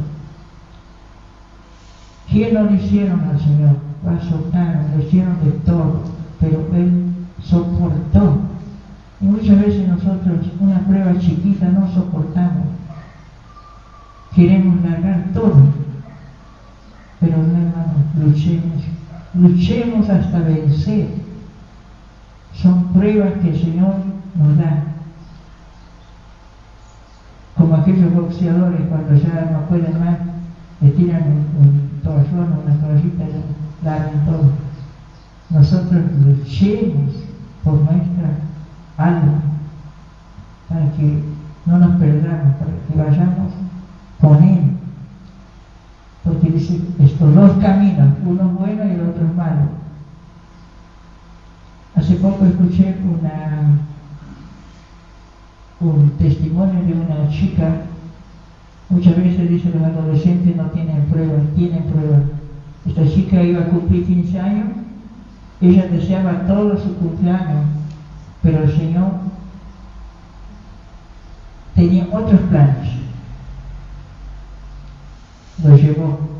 ¿Quién 2.29 2.55
no 2.55 2.65
lo 2.65 2.75
hicieron 2.75 3.21
al 3.21 3.39
Señor? 3.39 3.77
Lo 4.05 4.11
azotaron, 4.11 4.87
lo 4.97 5.03
hicieron 5.03 5.37
de 5.45 5.53
todo, 5.65 6.03
pero 6.41 6.67
Él 6.75 7.13
soportó. 7.43 8.39
Y 9.21 9.27
muchas 9.27 9.61
veces 9.61 9.89
nosotros 9.89 10.47
una 10.61 10.81
prueba 10.81 11.19
chiquita 11.19 11.69
no 11.69 11.91
soportamos. 11.93 12.67
Queremos 14.35 14.83
largar 14.83 15.27
todo. 15.33 15.57
Pero 17.21 17.37
no, 17.37 17.45
hermanos, 17.45 18.05
luchemos. 18.19 18.83
Luchemos 19.35 20.09
hasta 20.09 20.39
vencer 20.39 21.09
son 22.55 22.85
pruebas 22.93 23.33
que 23.43 23.51
el 23.51 23.61
Señor 23.61 23.95
nos 24.37 24.59
da. 24.59 24.85
Como 27.57 27.75
aquellos 27.75 28.15
boxeadores 28.15 28.81
cuando 28.89 29.15
ya 29.15 29.51
no 29.53 29.69
pueden 29.69 29.99
más, 29.99 30.19
le 30.81 30.91
tiran 30.91 31.23
un, 31.23 31.67
un 31.67 32.01
toallón, 32.03 32.59
una 32.65 32.75
toallita 32.81 33.25
y 33.25 33.85
largan 33.85 34.25
todo. 34.25 34.51
Nosotros 35.51 36.03
luchemos 36.25 37.13
por 37.63 37.75
nuestra 37.75 38.39
alma 38.97 39.41
para 40.69 40.91
que 40.93 41.23
no 41.67 41.79
nos 41.79 42.01
perdamos, 42.01 42.55
para 42.57 42.73
que 42.87 43.11
vayamos 43.11 43.53
con 44.21 44.43
Él. 44.43 44.74
Porque 46.45 46.59
dice 46.59 46.79
estos 46.99 47.35
dos 47.35 47.53
caminos, 47.53 48.09
uno 48.27 48.45
bueno 48.51 48.85
y 48.87 48.91
el 48.91 49.09
otro 49.09 49.27
malo 49.35 49.63
Hace 51.95 52.17
poco 52.17 52.45
escuché 52.45 52.97
una, 53.03 53.79
un 55.81 56.11
testimonio 56.19 56.85
de 56.85 56.93
una 56.93 57.31
chica 57.31 57.77
Muchas 58.91 59.17
veces 59.17 59.49
dicen 59.49 59.73
los 59.75 59.85
adolescentes 59.85 60.55
no 60.55 60.65
tienen 60.65 61.07
pruebas, 61.07 61.43
tienen 61.57 61.85
pruebas. 61.85 62.21
Esta 62.87 63.09
chica 63.09 63.43
iba 63.43 63.63
a 63.63 63.69
cumplir 63.71 64.07
15 64.07 64.39
años, 64.39 64.67
ella 65.63 65.87
deseaba 65.87 66.47
todo 66.47 66.77
su 66.79 66.95
cumpleaños, 66.97 67.65
pero 68.43 68.65
el 68.65 68.77
Señor 68.77 69.13
tenía 71.75 72.07
otros 72.13 72.41
planes. 72.43 72.91
Lo 75.65 75.77
llevó 75.77 76.34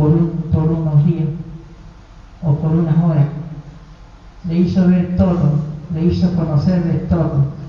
por, 0.00 0.70
unos 0.70 1.04
días 1.04 1.28
o 2.42 2.54
por 2.54 2.72
unas 2.72 2.96
horas. 3.04 3.26
Le 4.48 4.58
hizo 4.58 4.88
ver 4.88 5.16
todo, 5.16 5.60
le 5.92 6.04
hizo 6.06 6.34
conocer 6.34 6.82
de 6.84 6.98
todo. 7.00 7.60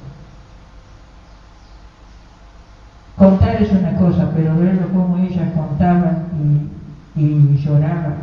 Contar 3.17 3.61
es 3.61 3.71
una 3.71 3.97
cosa, 3.97 4.31
pero 4.33 4.55
verlo 4.55 4.87
como 4.93 5.17
ella 5.17 5.53
contaba 5.53 6.23
y, 7.15 7.19
y 7.21 7.57
lloraba. 7.57 8.15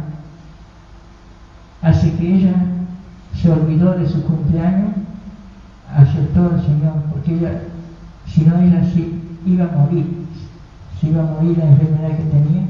Así 1.82 2.10
que 2.12 2.34
ella 2.34 2.54
se 3.34 3.52
olvidó 3.52 3.92
de 3.92 4.08
su 4.08 4.24
cumpleaños, 4.24 4.94
aceptó 5.94 6.44
al 6.44 6.60
Señor, 6.62 6.94
porque 7.12 7.34
ella, 7.34 7.60
si 8.26 8.44
no 8.44 8.58
ella 8.58 8.82
sí, 8.92 9.22
iba 9.46 9.66
a 9.66 9.76
morir, 9.76 10.26
se 10.98 11.08
iba 11.08 11.22
a 11.22 11.26
morir 11.26 11.58
la 11.58 11.66
enfermedad 11.66 12.16
que 12.16 12.24
tenía, 12.24 12.62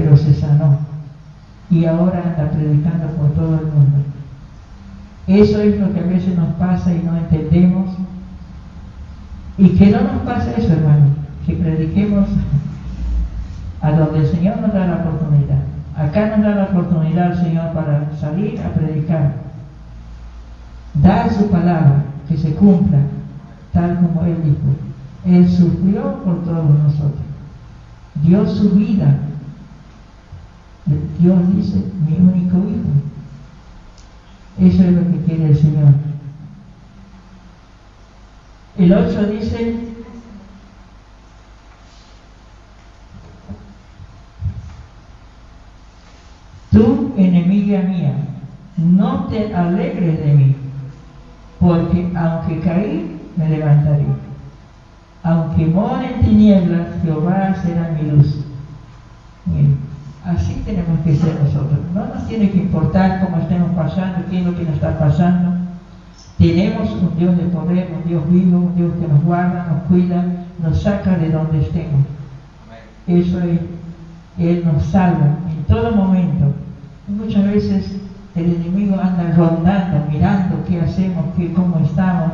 pero 0.00 0.16
se 0.16 0.34
sanó 0.34 0.78
y 1.70 1.84
ahora 1.84 2.22
anda 2.24 2.50
predicando 2.50 3.06
por 3.16 3.30
todo 3.32 3.54
el 3.60 3.66
mundo. 3.66 3.98
Eso 5.26 5.60
es 5.60 5.78
lo 5.78 5.92
que 5.92 6.00
a 6.00 6.04
veces 6.04 6.36
nos 6.36 6.54
pasa 6.54 6.92
y 6.92 7.02
no 7.04 7.16
entendemos. 7.16 7.90
Y 9.58 9.68
que 9.70 9.90
no 9.90 10.00
nos 10.00 10.22
pase 10.22 10.54
eso, 10.56 10.72
hermano, 10.72 11.06
que 11.46 11.52
prediquemos 11.52 12.28
a 13.82 13.92
donde 13.92 14.20
el 14.20 14.26
Señor 14.26 14.58
nos 14.60 14.72
da 14.72 14.86
la 14.86 14.96
oportunidad. 14.96 15.60
Acá 15.96 16.36
nos 16.36 16.46
da 16.46 16.54
la 16.54 16.64
oportunidad 16.64 17.32
el 17.32 17.38
Señor 17.38 17.72
para 17.72 18.10
salir 18.18 18.60
a 18.60 18.70
predicar. 18.70 19.32
Dar 20.94 21.30
su 21.30 21.48
palabra, 21.50 22.04
que 22.26 22.36
se 22.36 22.54
cumpla, 22.54 22.98
tal 23.72 23.96
como 23.96 24.24
Él 24.24 24.36
dijo. 24.42 25.36
Él 25.36 25.48
sufrió 25.48 26.16
por 26.24 26.42
todos 26.42 26.78
nosotros. 26.84 27.20
Dio 28.22 28.46
su 28.46 28.70
vida 28.70 29.14
Dios 31.20 31.54
dice, 31.54 31.84
mi 32.08 32.16
único 32.16 32.56
hijo. 32.58 32.88
Eso 34.58 34.82
es 34.84 34.92
lo 34.92 35.02
que 35.10 35.24
quiere 35.24 35.48
el 35.48 35.56
Señor. 35.56 35.92
El 38.78 38.92
8 38.92 39.26
dice, 39.26 39.74
tú, 46.70 47.12
enemiga 47.18 47.82
mía, 47.82 48.14
no 48.78 49.24
te 49.24 49.54
alegres 49.54 50.20
de 50.20 50.34
mí, 50.34 50.56
porque 51.58 52.10
aunque 52.16 52.60
caí, 52.60 53.20
me 53.36 53.50
levantaré. 53.50 54.06
Aunque 55.22 55.66
more 55.66 56.14
en 56.14 56.20
tinieblas, 56.22 57.02
Jehová 57.02 57.54
será 57.62 57.90
mi 57.90 58.10
luz. 58.10 58.39
Tenemos 60.64 61.00
que 61.04 61.16
ser 61.16 61.34
nosotros. 61.42 61.78
No 61.94 62.06
nos 62.06 62.26
tiene 62.26 62.50
que 62.50 62.58
importar 62.58 63.24
cómo 63.24 63.38
estemos 63.38 63.70
pasando, 63.74 64.26
qué 64.30 64.40
es 64.40 64.46
lo 64.46 64.56
que 64.56 64.64
nos 64.64 64.74
está 64.74 64.98
pasando. 64.98 65.58
Tenemos 66.38 66.90
un 66.90 67.18
Dios 67.18 67.36
de 67.36 67.44
poder, 67.44 67.90
un 67.94 68.08
Dios 68.08 68.22
vivo, 68.30 68.58
un 68.58 68.76
Dios 68.76 68.92
que 69.00 69.08
nos 69.08 69.22
guarda, 69.24 69.66
nos 69.70 69.82
cuida, 69.88 70.24
nos 70.62 70.82
saca 70.82 71.16
de 71.16 71.30
donde 71.30 71.60
estemos. 71.60 72.00
Eso 73.06 73.40
es, 73.40 73.60
Él 74.38 74.64
nos 74.64 74.84
salva 74.84 75.36
en 75.50 75.64
todo 75.64 75.92
momento. 75.92 76.54
muchas 77.08 77.44
veces 77.44 77.96
el 78.36 78.54
enemigo 78.54 78.96
anda 79.00 79.34
rondando, 79.36 80.06
mirando 80.10 80.64
qué 80.68 80.80
hacemos, 80.80 81.24
qué, 81.36 81.52
cómo 81.52 81.80
estamos. 81.84 82.32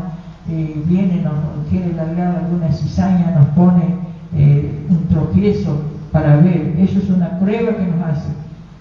Eh, 0.49 0.81
viene, 0.87 1.23
nos, 1.23 1.35
quiere 1.69 1.93
largar 1.95 2.37
alguna 2.37 2.73
cizaña, 2.73 3.33
nos 3.33 3.47
pone 3.49 3.97
eh, 4.37 4.87
un 4.89 5.09
tropiezo 5.09 5.96
para 6.17 6.37
ver. 6.37 6.75
Eso 6.79 6.99
es 6.99 7.11
una 7.11 7.39
prueba 7.39 7.77
que 7.77 7.85
nos 7.85 8.09
hace. 8.09 8.31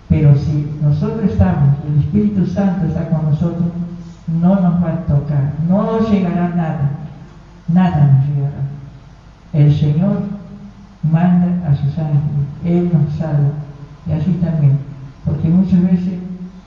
Pero 0.08 0.34
si 0.38 0.71
nosotros 0.82 1.30
estamos, 1.30 1.76
el 1.86 2.00
Espíritu 2.00 2.45
Santo 2.45 2.86
está 2.86 3.10
con 3.10 3.30
nosotros, 3.30 3.65
no 4.39 4.56
nos 4.56 4.82
va 4.82 4.93
a 4.93 5.06
tocar, 5.06 5.52
no 5.67 6.00
llegará 6.10 6.48
nada, 6.56 6.91
nada 7.67 8.13
nos 8.13 8.28
llegará. 8.30 8.62
El 9.52 9.76
Señor 9.78 10.21
manda 11.04 11.69
a 11.69 11.76
sus 11.76 11.98
ángeles, 11.98 12.48
Él 12.63 12.89
nos 12.93 13.13
salva. 13.15 13.52
Y 14.08 14.13
así 14.13 14.32
también, 14.41 14.78
porque 15.26 15.50
muchas 15.50 15.82
veces 15.82 16.19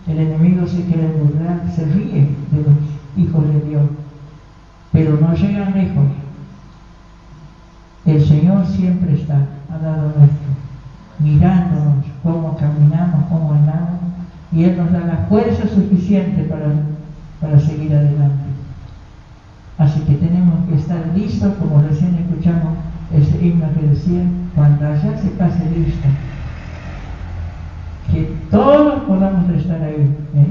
el 0.07 0.19
enemigo 0.19 0.67
se 0.67 0.85
quiere 0.85 1.09
burlar, 1.13 1.63
se 1.75 1.87
ríe 1.87 2.29
de 2.51 2.63
los 2.63 2.77
hijos 3.17 3.49
de 3.49 3.61
Dios, 3.71 3.83
pero 4.93 5.17
no 5.19 5.33
llegan 5.35 5.73
lejos. 5.73 6.05
El 8.05 8.23
Señor 8.27 8.67
siempre 8.67 9.15
está 9.15 9.47
al 9.73 9.83
lado 9.83 10.13
nuestro 10.19 10.38
mirándonos 11.19 12.05
cómo 12.23 12.57
caminamos, 12.57 13.25
cómo 13.29 13.53
andamos, 13.53 14.01
y 14.53 14.65
Él 14.65 14.77
nos 14.77 14.93
da 14.93 15.01
la 15.01 15.17
fuerza 15.29 15.69
suficiente 15.69 16.43
para, 16.45 16.67
para 17.41 17.59
seguir 17.61 17.95
adelante. 17.95 18.49
Así 19.79 20.01
que 20.01 20.15
tenemos 20.15 20.67
que 20.69 20.75
estar 20.77 21.07
listos, 21.15 21.55
como 21.55 21.83
recién 21.83 22.15
escuchamos 22.17 22.75
ese 23.13 23.45
himno 23.45 23.67
que 23.75 23.87
decía, 23.87 24.23
cuando 24.55 24.87
allá 24.87 25.17
se 25.17 25.29
pase 25.31 25.71
lista, 25.71 26.09
que 28.11 28.35
todos 28.51 29.03
podamos 29.05 29.49
estar 29.51 29.81
ahí, 29.83 30.15
¿eh? 30.35 30.47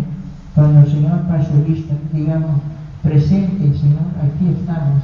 cuando 0.56 0.80
el 0.82 0.88
Señor 0.88 1.22
pase 1.28 1.52
lista, 1.68 1.94
digamos, 2.14 2.62
presente, 3.04 3.78
Señor, 3.78 4.08
aquí 4.24 4.56
estamos. 4.60 5.04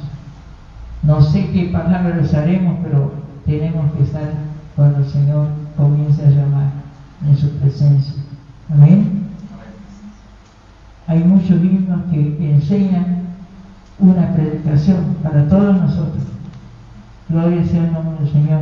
No 1.02 1.20
sé 1.20 1.50
qué 1.52 1.64
palabras 1.66 2.32
haremos, 2.32 2.78
pero 2.82 3.12
tenemos 3.44 3.92
que 3.92 4.04
estar 4.04 4.30
cuando 4.76 4.98
el 4.98 5.08
Señor 5.08 5.48
comience 5.76 6.24
a 6.24 6.30
llamar 6.30 6.70
en 7.26 7.36
su 7.36 7.50
presencia. 7.58 8.14
Amén. 8.72 9.28
Hay 11.06 11.22
muchos 11.22 11.62
himnos 11.62 12.00
que 12.10 12.50
enseñan 12.50 13.24
una 13.98 14.32
predicación 14.34 15.16
para 15.22 15.48
todos 15.48 15.76
nosotros. 15.76 16.24
Gloria 17.28 17.64
sea 17.64 17.84
el 17.84 17.92
nombre 17.92 18.24
del 18.24 18.32
Señor. 18.32 18.60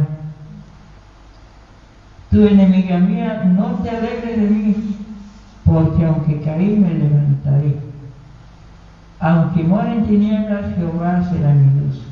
Tu 2.30 2.46
enemiga 2.46 2.98
mía, 2.98 3.44
no 3.56 3.74
te 3.82 3.90
alegres 3.90 4.36
de 4.36 4.48
mí, 4.48 4.96
porque 5.64 6.04
aunque 6.04 6.40
caí 6.40 6.76
me 6.76 6.94
levantaré. 6.94 7.76
Aunque 9.20 9.62
muera 9.62 9.92
en 9.92 10.06
tinieblas, 10.06 10.74
Jehová 10.74 11.22
será 11.30 11.54
mi 11.54 11.80
luz. 11.80 12.02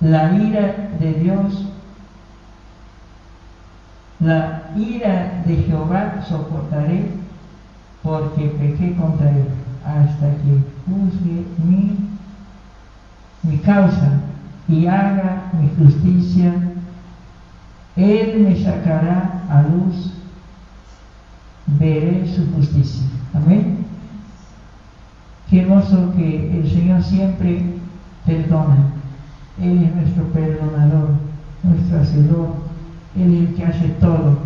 La 0.00 0.32
ira 0.32 0.89
de 1.00 1.14
Dios, 1.14 1.66
la 4.20 4.70
ira 4.76 5.42
de 5.46 5.56
Jehová 5.56 6.22
soportaré, 6.28 7.06
porque 8.02 8.48
pequé 8.48 8.94
contra 8.94 9.30
él, 9.30 9.46
hasta 9.84 10.28
que 10.28 10.62
juzgue 10.86 11.46
mi, 11.64 11.96
mi 13.42 13.58
causa 13.58 14.20
y 14.68 14.86
haga 14.86 15.50
mi 15.58 15.70
justicia. 15.82 16.52
Él 17.96 18.46
me 18.46 18.62
sacará 18.62 19.42
a 19.48 19.62
luz, 19.62 20.12
veré 21.66 22.28
su 22.28 22.52
justicia. 22.54 23.04
Amén. 23.34 23.86
Qué 25.48 25.62
hermoso 25.62 26.12
que 26.14 26.60
el 26.60 26.70
Señor 26.70 27.02
siempre 27.02 27.64
perdona 28.26 28.99
él 29.58 29.82
es 29.82 29.94
nuestro 29.94 30.24
perdonador, 30.32 31.10
nuestro 31.62 32.00
hacedor. 32.00 32.48
Él 33.16 33.34
es 33.34 33.48
el 33.48 33.54
que 33.54 33.64
hace 33.64 33.88
todo. 34.00 34.38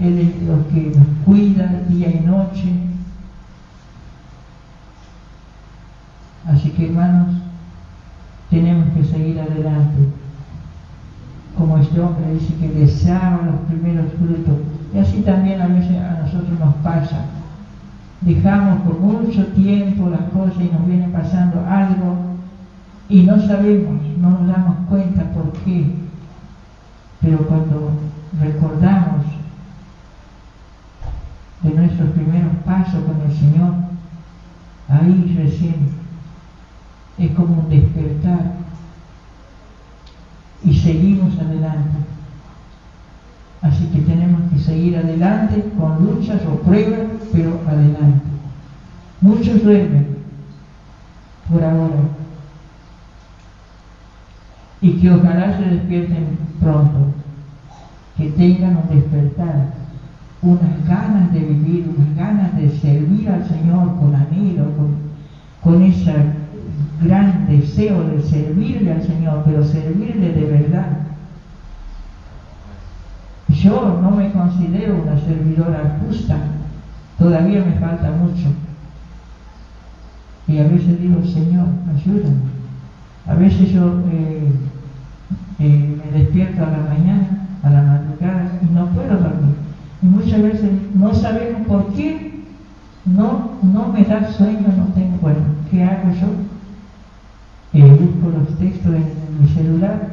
Él 0.00 0.18
es 0.18 0.28
el 0.48 0.64
que 0.72 0.98
nos 0.98 1.06
cuida 1.24 1.82
día 1.88 2.10
y 2.10 2.20
noche. 2.20 2.72
Así 6.46 6.70
que 6.70 6.86
hermanos, 6.86 7.36
tenemos 8.50 8.92
que 8.94 9.04
seguir 9.04 9.38
adelante. 9.38 10.08
Como 11.56 11.78
este 11.78 12.00
hombre 12.00 12.34
dice 12.34 12.54
que 12.56 12.68
deseaba 12.68 13.42
los 13.42 13.60
primeros 13.68 14.12
frutos. 14.14 14.56
Y 14.92 14.98
así 14.98 15.20
también 15.20 15.60
a 15.60 15.68
veces 15.68 15.96
a 15.98 16.22
nosotros 16.22 16.58
nos 16.58 16.74
pasa. 16.76 17.26
Dejamos 18.22 18.82
por 18.82 18.98
mucho 18.98 19.46
tiempo 19.48 20.10
las 20.10 20.30
cosas 20.30 20.60
y 20.60 20.72
nos 20.72 20.86
viene 20.86 21.08
pasando 21.08 21.64
algo 21.68 22.31
y 23.12 23.22
no 23.22 23.38
sabemos, 23.46 24.02
no 24.18 24.30
nos 24.30 24.46
damos 24.46 24.76
cuenta 24.88 25.22
por 25.32 25.52
qué. 25.64 25.86
Pero 27.20 27.38
cuando 27.46 27.92
recordamos 28.40 29.26
de 31.62 31.70
nuestros 31.70 32.10
primeros 32.10 32.52
pasos 32.64 33.04
con 33.04 33.20
el 33.20 33.36
Señor, 33.36 33.74
ahí 34.88 35.36
recién 35.38 35.76
es 37.18 37.30
como 37.32 37.60
un 37.60 37.68
despertar 37.68 38.62
seguimos 40.82 41.38
adelante. 41.38 41.98
Así 43.60 43.86
que 43.86 44.00
tenemos 44.00 44.50
que 44.52 44.58
seguir 44.58 44.96
adelante 44.96 45.64
con 45.78 46.04
luchas 46.04 46.40
o 46.46 46.56
pruebas, 46.56 47.06
pero 47.32 47.60
adelante. 47.68 48.26
Muchos 49.20 49.62
duermen 49.62 50.16
por 51.48 51.62
ahora 51.62 51.94
y 54.82 54.94
que 54.94 55.12
ojalá 55.12 55.56
se 55.56 55.64
despierten 55.64 56.38
pronto, 56.60 57.12
que 58.16 58.30
tengan 58.30 58.78
un 58.78 58.94
despertar, 58.94 59.74
unas 60.42 60.86
ganas 60.88 61.32
de 61.32 61.38
vivir, 61.38 61.94
unas 61.96 62.16
ganas 62.16 62.56
de 62.56 62.68
servir 62.68 63.30
al 63.30 63.46
Señor 63.46 63.96
con 64.00 64.12
anhelo, 64.14 64.64
con, 64.76 64.96
con 65.62 65.82
ese 65.82 66.12
gran 67.00 67.46
deseo 67.46 68.02
de 68.08 68.22
servirle 68.22 68.92
al 68.92 69.02
Señor, 69.02 69.44
pero 69.46 69.64
servirle 69.64 70.32
de 70.32 70.50
verdad. 70.50 70.86
Yo 73.48 74.00
no 74.02 74.10
me 74.10 74.32
considero 74.32 75.00
una 75.00 75.20
servidora 75.20 75.98
justa, 76.04 76.36
todavía 77.18 77.64
me 77.64 77.78
falta 77.78 78.10
mucho. 78.10 78.48
Y 80.48 80.58
a 80.58 80.64
veces 80.64 81.00
digo, 81.00 81.24
Señor, 81.24 81.68
ayúdame. 81.94 82.52
A 83.26 83.34
veces 83.34 83.70
yo 83.70 84.00
eh, 84.10 84.50
eh, 85.58 85.96
me 86.04 86.18
despierto 86.18 86.62
a 86.64 86.70
la 86.70 86.78
mañana, 86.78 87.46
a 87.62 87.70
la 87.70 87.82
madrugada, 87.82 88.58
y 88.62 88.72
no 88.72 88.86
puedo 88.86 89.16
dormir. 89.16 89.54
Y 90.02 90.06
muchas 90.06 90.42
veces 90.42 90.70
no 90.94 91.14
sabemos 91.14 91.66
por 91.66 91.92
qué 91.92 92.32
no, 93.04 93.52
no 93.62 93.88
me 93.88 94.04
da 94.04 94.30
sueño, 94.32 94.68
no 94.76 94.92
tengo 94.94 95.16
bueno. 95.20 95.40
¿Qué 95.70 95.82
hago 95.84 96.10
yo? 96.12 96.28
Eh, 97.74 97.98
busco 97.98 98.38
los 98.38 98.58
textos 98.58 98.94
en, 98.94 99.22
mi 99.40 99.48
celular. 99.48 100.08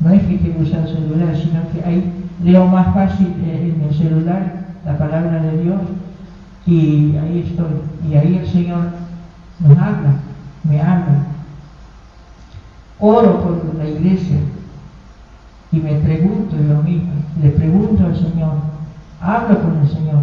No 0.00 0.10
es 0.10 0.22
que 0.22 0.38
quiero 0.38 0.60
usar 0.60 0.80
el 0.80 0.94
celular, 0.94 1.36
sino 1.36 1.60
que 1.72 1.84
ahí 1.84 2.12
leo 2.42 2.66
más 2.66 2.94
fácil 2.94 3.28
eh, 3.44 3.74
en 3.74 3.88
el 3.88 3.94
celular 3.94 4.66
la 4.84 4.98
palabra 4.98 5.42
de 5.42 5.62
Dios 5.62 5.80
y 6.66 7.16
ahí 7.16 7.44
estoy. 7.48 8.10
Y 8.10 8.14
ahí 8.14 8.38
el 8.38 8.46
Señor 8.46 8.88
nos 9.60 9.78
habla, 9.78 10.16
me 10.64 10.80
habla. 10.80 11.26
Oro 12.98 13.42
por 13.42 13.74
la 13.74 13.88
iglesia 13.88 14.38
y 15.70 15.78
me 15.78 15.94
pregunto 15.96 16.56
yo 16.56 16.82
mismo, 16.82 17.12
le 17.42 17.50
pregunto 17.50 18.06
al 18.06 18.16
Señor, 18.16 18.54
hablo 19.20 19.60
con 19.60 19.78
el 19.78 19.88
Señor. 19.88 20.22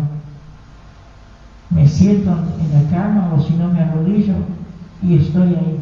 Me 1.70 1.88
siento 1.88 2.32
en 2.32 2.74
la 2.74 2.90
cama 2.90 3.34
o 3.36 3.42
si 3.42 3.54
no 3.54 3.68
me 3.68 3.82
arrodillo 3.82 4.34
y 5.04 5.18
estoy 5.18 5.50
ahí. 5.50 5.80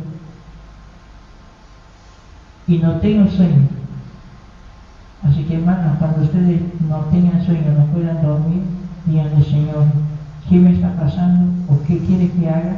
Y 2.68 2.78
no 2.80 2.98
tengo 2.98 3.30
sueño. 3.30 3.68
Así 5.24 5.44
que 5.44 5.56
hermanos, 5.56 5.98
cuando 6.00 6.24
ustedes 6.24 6.62
no 6.90 6.98
tengan 7.12 7.46
sueño, 7.46 7.74
no 7.78 7.86
puedan 7.88 8.22
dormir, 8.22 8.64
díganle 9.06 9.44
Señor, 9.44 9.86
¿qué 10.50 10.58
me 10.58 10.74
está 10.74 10.96
pasando 10.96 11.54
o 11.72 11.82
qué 11.84 12.00
quiere 12.00 12.32
que 12.32 12.50
haga? 12.50 12.76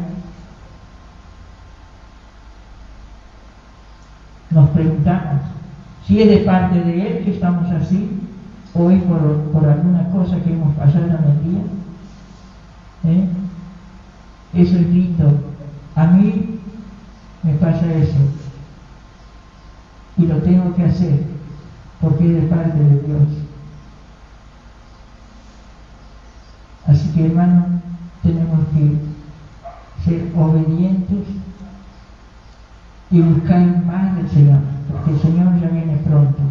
Nos 4.53 4.69
preguntamos 4.69 5.41
si 6.05 6.21
es 6.21 6.29
de 6.29 6.37
parte 6.37 6.79
de 6.79 7.07
Él 7.07 7.23
que 7.23 7.31
estamos 7.31 7.69
así 7.71 8.19
o 8.73 8.89
es 8.91 9.01
por, 9.03 9.67
alguna 9.67 10.09
cosa 10.11 10.37
que 10.41 10.53
hemos 10.53 10.75
pasado 10.75 11.05
en 11.05 11.11
el 11.11 11.43
día. 11.43 11.61
¿Eh? 13.05 13.27
Eso 14.53 14.75
es 14.75 14.89
lindo. 14.89 15.39
A 15.95 16.07
mí 16.07 16.59
me 17.43 17.53
pasa 17.53 17.93
eso. 17.93 18.17
Y 20.17 20.27
lo 20.27 20.37
tengo 20.37 20.75
que 20.75 20.83
hacer 20.83 21.23
porque 22.01 22.25
es 22.25 22.41
de 22.43 22.47
parte 22.47 22.77
de 22.77 22.99
Dios. 23.01 23.27
Así 26.87 27.09
que 27.09 27.25
hermano, 27.25 27.81
tenemos 28.21 28.59
que 28.73 28.97
ser 30.03 30.31
obedientes 30.35 31.27
y 33.09 33.21
buscar 33.21 33.85
más 33.85 34.15
del 34.15 34.29
Señor, 34.29 34.59
porque 34.91 35.11
el 35.11 35.21
Señor 35.21 35.61
ya 35.61 35.67
viene 35.69 35.97
pronto. 35.97 36.41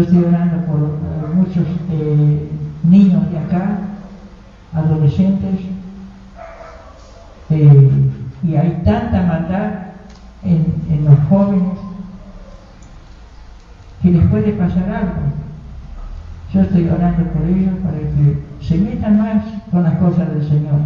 Yo 0.00 0.06
estoy 0.06 0.24
orando 0.24 0.64
por 0.64 1.34
muchos 1.34 1.66
eh, 1.90 2.48
niños 2.84 3.30
de 3.30 3.38
acá, 3.38 3.80
adolescentes, 4.72 5.60
eh, 7.50 8.10
y 8.42 8.56
hay 8.56 8.80
tanta 8.82 9.26
maldad 9.26 9.72
en, 10.42 10.74
en 10.88 11.04
los 11.04 11.18
jóvenes 11.28 11.78
que 14.00 14.10
les 14.12 14.26
puede 14.28 14.52
pasar 14.52 14.88
algo. 14.88 15.20
Yo 16.54 16.62
estoy 16.62 16.88
orando 16.88 17.24
por 17.32 17.42
ellos 17.46 17.74
para 17.84 17.98
que 17.98 18.42
se 18.62 18.78
metan 18.78 19.18
más 19.18 19.44
con 19.70 19.82
las 19.82 19.98
cosas 19.98 20.30
del 20.30 20.48
Señor, 20.48 20.80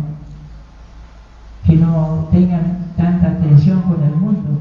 que 1.65 1.77
no 1.77 2.27
tengan 2.33 2.79
tanta 2.97 3.29
atención 3.29 3.81
con 3.83 4.03
el 4.03 4.17
mundo, 4.17 4.59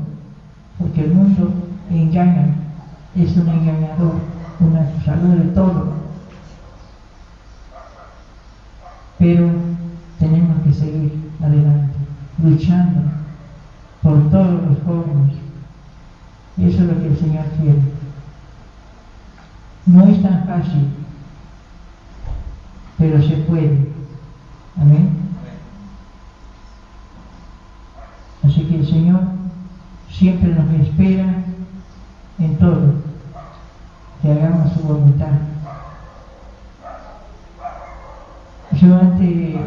porque 0.77 1.05
el 1.05 1.13
mundo 1.15 1.51
engaña, 1.89 2.49
es 3.15 3.35
un 3.35 3.49
engañador, 3.49 4.33
un 4.59 4.77
acusador 4.77 5.37
de 5.37 5.49
todo. 5.51 5.93
Pero 9.19 9.51
tenemos 10.19 10.63
que 10.63 10.73
seguir 10.73 11.31
adelante, 11.41 11.93
luchando 12.41 13.01
por 14.01 14.29
todos 14.29 14.63
los 14.63 14.83
jóvenes. 14.85 15.35
Y 16.57 16.65
eso 16.69 16.83
es 16.83 16.89
lo 16.89 16.99
que 16.99 17.07
el 17.07 17.17
Señor 17.17 17.45
quiere. 17.59 17.79
No 19.85 20.03
es 20.07 20.21
tan 20.21 20.45
fácil, 20.45 20.87
pero 22.97 23.21
se 23.21 23.35
puede. 23.37 23.87
Amén. 24.79 25.09
Así 28.43 28.65
que 28.65 28.79
el 28.79 28.85
Señor 28.85 29.21
siempre 30.09 30.53
nos 30.53 30.69
espera 30.81 31.43
en 32.39 32.57
todo, 32.57 32.93
que 34.23 34.31
hagamos 34.31 34.71
su 34.71 34.79
voluntad. 34.83 35.27
Yo 38.71 38.95
antes 38.95 39.29
eh, 39.29 39.57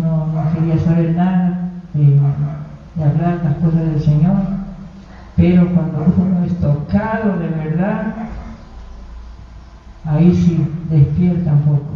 no, 0.00 0.52
quería 0.54 0.78
saber 0.78 1.16
nada 1.16 1.70
de 1.92 3.04
hablar 3.04 3.40
las 3.42 3.54
cosas 3.56 3.80
del 3.80 4.00
Señor, 4.00 4.36
pero 5.34 5.66
cuando 5.74 6.14
uno 6.16 6.44
es 6.44 6.56
tocado 6.60 7.36
de 7.38 7.48
verdad, 7.48 8.14
ahí 10.04 10.32
sí 10.32 10.64
despierta 10.88 11.50
un 11.50 11.62
poco. 11.62 11.94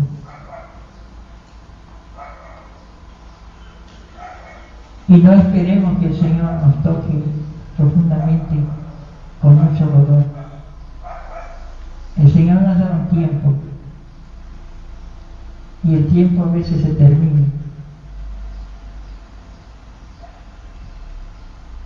Y 5.07 5.17
no 5.17 5.33
esperemos 5.33 5.99
que 6.01 6.07
el 6.07 6.21
Señor 6.21 6.53
nos 6.55 6.83
toque 6.83 7.23
profundamente 7.77 8.57
con 9.41 9.55
mucho 9.55 9.87
dolor. 9.87 10.41
El 12.23 12.31
Señor 12.31 12.61
nos 12.63 12.79
da 12.79 12.91
un 12.93 13.00
tiempo 13.11 13.55
y 15.83 15.95
el 15.95 16.07
tiempo 16.09 16.45
a 16.45 16.53
veces 16.53 16.83
se 16.83 16.95
termina. 16.95 17.47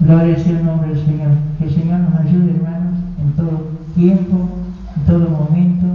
Gloria 0.01 0.37
sea 0.37 0.59
el 0.59 0.67
nombre 0.67 0.95
del 0.95 1.05
Señor. 1.05 1.31
Que 1.59 1.65
el 1.65 1.75
Señor 1.75 2.01
nos 2.01 2.21
ayude, 2.21 2.57
hermanos, 2.57 2.99
en 3.19 3.33
todo 3.33 3.71
tiempo, 3.95 4.49
en 4.97 5.03
todo 5.07 5.31
momento. 5.31 5.87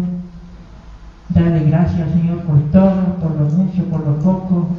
Dale 1.30 1.66
gracias 1.66 2.12
Señor 2.12 2.40
por 2.40 2.60
todo, 2.72 3.16
por 3.22 3.36
lo 3.36 3.46
mucho, 3.50 3.84
por 3.86 4.06
lo 4.06 4.20
poco 4.20 4.70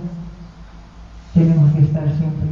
tenemos 1.32 1.72
que 1.72 1.82
estar 1.82 2.02
siempre. 2.18 2.48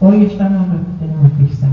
Hoy 0.00 0.26
estamos 0.26 0.68
que 0.68 1.04
tenemos 1.06 1.32
que 1.32 1.44
estar. 1.52 1.70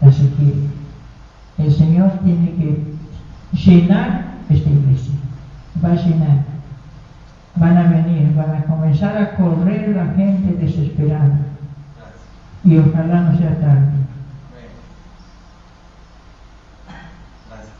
Así 0.00 0.28
que 0.36 1.62
el 1.62 1.74
Señor 1.74 2.10
tiene 2.24 2.52
que 2.54 2.84
llenar 3.68 4.24
esta 4.48 4.70
iglesia. 4.70 5.14
Va 5.84 5.92
a 5.92 5.94
llenar. 5.94 6.44
Van 7.56 7.76
a 7.76 7.82
venir, 7.88 8.34
van 8.34 8.54
a 8.56 8.64
comenzar 8.64 9.16
a 9.16 9.36
correr 9.36 9.88
la 9.90 10.06
gente 10.14 10.54
desesperada. 10.64 11.38
Y 12.64 12.78
ojalá 12.78 13.22
no 13.22 13.38
sea 13.38 13.58
tarde. 13.60 13.98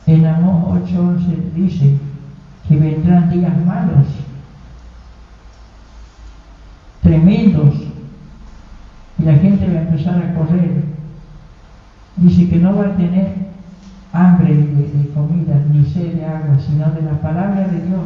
En 0.06 0.24
Amós 0.24 0.80
8.11 0.88 1.52
dice, 1.54 1.98
que 2.66 2.76
vendrán 2.76 3.30
días 3.30 3.52
malos, 3.64 4.06
tremendos, 7.02 7.74
y 9.18 9.22
la 9.22 9.34
gente 9.34 9.66
va 9.66 9.80
a 9.80 9.82
empezar 9.82 10.16
a 10.16 10.34
correr. 10.34 10.82
Dice 12.16 12.48
que 12.48 12.56
no 12.56 12.74
va 12.74 12.86
a 12.86 12.96
tener 12.96 13.47
hambre 14.12 14.54
de, 14.54 15.10
comida 15.14 15.62
ni 15.70 15.84
sed 15.84 16.14
de 16.14 16.24
agua, 16.24 16.58
sino 16.58 16.90
de 16.90 17.02
la 17.02 17.20
palabra 17.20 17.68
de 17.68 17.86
Dios, 17.86 18.00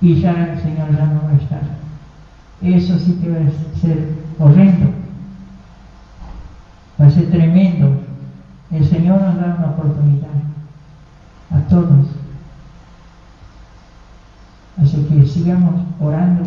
y 0.00 0.20
ya 0.20 0.52
el 0.52 0.60
Señor 0.60 0.96
ya 0.96 1.06
no 1.06 1.22
va 1.24 1.30
a 1.30 1.42
estar. 1.42 1.62
eso 2.62 2.98
sí 2.98 3.18
que 3.20 3.30
va 3.30 3.38
a 3.38 3.80
ser 3.80 4.08
horrendo, 4.38 4.90
va 7.00 7.06
a 7.06 7.10
ser 7.10 7.30
tremendo. 7.30 8.02
El 8.70 8.84
Señor 8.84 9.20
nos 9.20 9.36
da 9.36 9.56
una 9.58 9.70
oportunidad 9.70 10.28
a 11.50 11.60
todos. 11.68 12.06
Así 14.82 15.06
que 15.08 15.26
sigamos 15.26 15.74
orando 16.00 16.42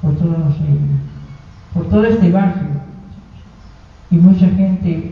por, 0.00 0.14
todos 0.16 0.56
ellos, 0.60 1.00
por 1.74 1.88
todo 1.88 2.04
este 2.04 2.30
barrio. 2.30 2.80
Y 4.10 4.16
mucha 4.16 4.48
gente 4.48 5.09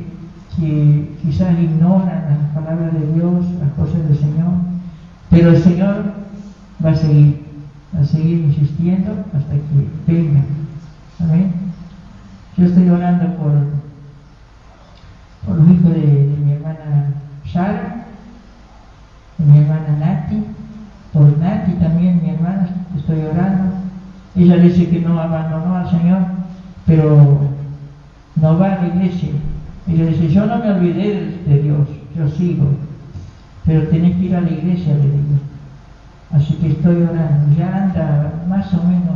que 0.59 1.17
quizás 1.23 1.59
ignora 1.59 2.27
las 2.29 2.63
palabras 2.63 2.93
de 2.93 3.13
Dios, 3.13 3.47
las 3.61 3.73
cosas 3.73 4.09
del 4.09 4.19
Señor, 4.19 4.53
pero 5.31 5.51
el 5.51 5.63
Señor 5.63 6.05
va 6.85 6.91
a 6.91 6.95
seguir, 6.95 7.45
va 7.95 8.01
a 8.01 8.05
seguir 8.05 8.39
insistiendo 8.41 9.13
hasta 9.35 9.53
que 9.55 10.13
venga. 10.13 10.41
Amén. 11.21 11.53
Yo 12.57 12.67
estoy 12.67 12.89
orando 12.89 13.37
por, 13.37 13.53
por 15.47 15.59
los 15.59 15.71
hijos 15.71 15.93
de, 15.93 16.37
mi 16.45 16.53
hermana 16.53 17.15
Sara, 17.53 18.07
de 19.39 19.45
mi 19.45 19.59
hermana 19.59 19.97
Nati, 20.01 20.45
por 21.13 21.39
Nati 21.39 21.73
también, 21.73 22.21
mi 22.23 22.31
hermana, 22.31 22.69
estoy 22.97 23.21
orando. 23.21 23.75
Ella 24.35 24.57
dice 24.57 24.89
que 24.89 25.01
no 25.01 25.21
abandonó 25.21 25.77
al 25.77 25.91
Señor, 25.91 26.19
pero 26.85 27.39
no 28.37 28.59
va 28.59 28.73
a 28.73 28.83
la 28.83 28.89
iglesia. 28.89 29.31
Ella 29.89 30.07
dice, 30.07 30.29
yo 30.29 30.47
no 30.47 30.59
me 30.59 30.71
olvidé 30.73 31.39
de 31.47 31.63
Dios, 31.63 31.89
yo 32.15 32.29
sigo, 32.29 32.67
pero 33.65 33.89
tenés 33.89 34.17
que 34.17 34.25
ir 34.25 34.37
a 34.37 34.43
la 34.43 34.51
iglesia, 34.51 34.95
le 34.95 35.03
digo. 35.03 35.39
Así 36.31 36.55
que 36.55 36.69
estoy 36.69 37.03
orando, 37.03 37.57
ya 37.57 37.85
anda 37.85 38.45
más 38.49 38.73
o 38.75 38.83
menos 38.85 39.09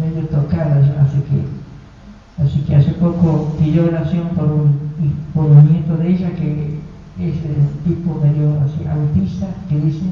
medio 0.00 0.26
tocada 0.26 0.82
así 1.00 1.22
que, 1.28 2.42
así 2.42 2.60
que 2.60 2.76
hace 2.76 2.92
poco 2.92 3.54
pidió 3.58 3.84
oración 3.86 4.28
por 4.34 4.46
un, 4.46 4.90
por 5.34 5.46
un 5.46 5.70
nieto 5.70 5.96
de 5.96 6.10
ella 6.10 6.30
que 6.30 6.80
es 7.20 7.34
el 7.44 7.68
tipo 7.84 8.20
medio 8.20 8.60
así 8.60 8.86
autista, 8.88 9.46
que 9.68 9.78
dice 9.78 10.06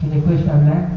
que 0.00 0.06
le 0.08 0.20
cuesta 0.20 0.54
hablar. 0.54 0.88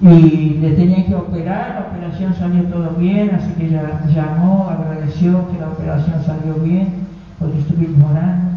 Y, 0.00 0.58
le 0.60 0.72
tenía 0.72 1.06
que 1.06 1.14
operar, 1.14 1.74
la 1.74 1.88
operación 1.90 2.34
salió 2.34 2.64
todo 2.64 2.90
bien, 2.98 3.34
así 3.34 3.52
que 3.52 3.66
ella 3.66 4.00
llamó, 4.14 4.68
agradeció 4.70 5.50
que 5.50 5.58
la 5.58 5.68
operación 5.68 6.22
salió 6.24 6.54
bien, 6.62 7.07
porque 7.38 7.58
estuvimos 7.58 8.10
orando. 8.10 8.48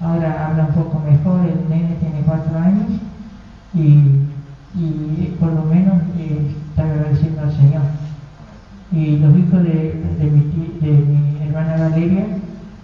Ahora 0.00 0.46
habla 0.46 0.66
un 0.66 0.74
poco 0.74 1.00
mejor, 1.00 1.40
el 1.40 1.68
nene 1.68 1.96
tiene 2.00 2.20
cuatro 2.26 2.58
años 2.58 3.00
y 3.74 4.24
y 4.76 5.36
por 5.38 5.52
lo 5.52 5.62
menos 5.64 6.02
eh, 6.18 6.52
está 6.70 6.84
agradeciendo 6.84 7.42
al 7.42 7.52
Señor. 7.52 7.82
Y 8.90 9.18
los 9.18 9.36
hijos 9.36 9.62
de, 9.62 10.00
mi, 10.20 11.46
hermana 11.46 11.88
Valeria 11.88 12.26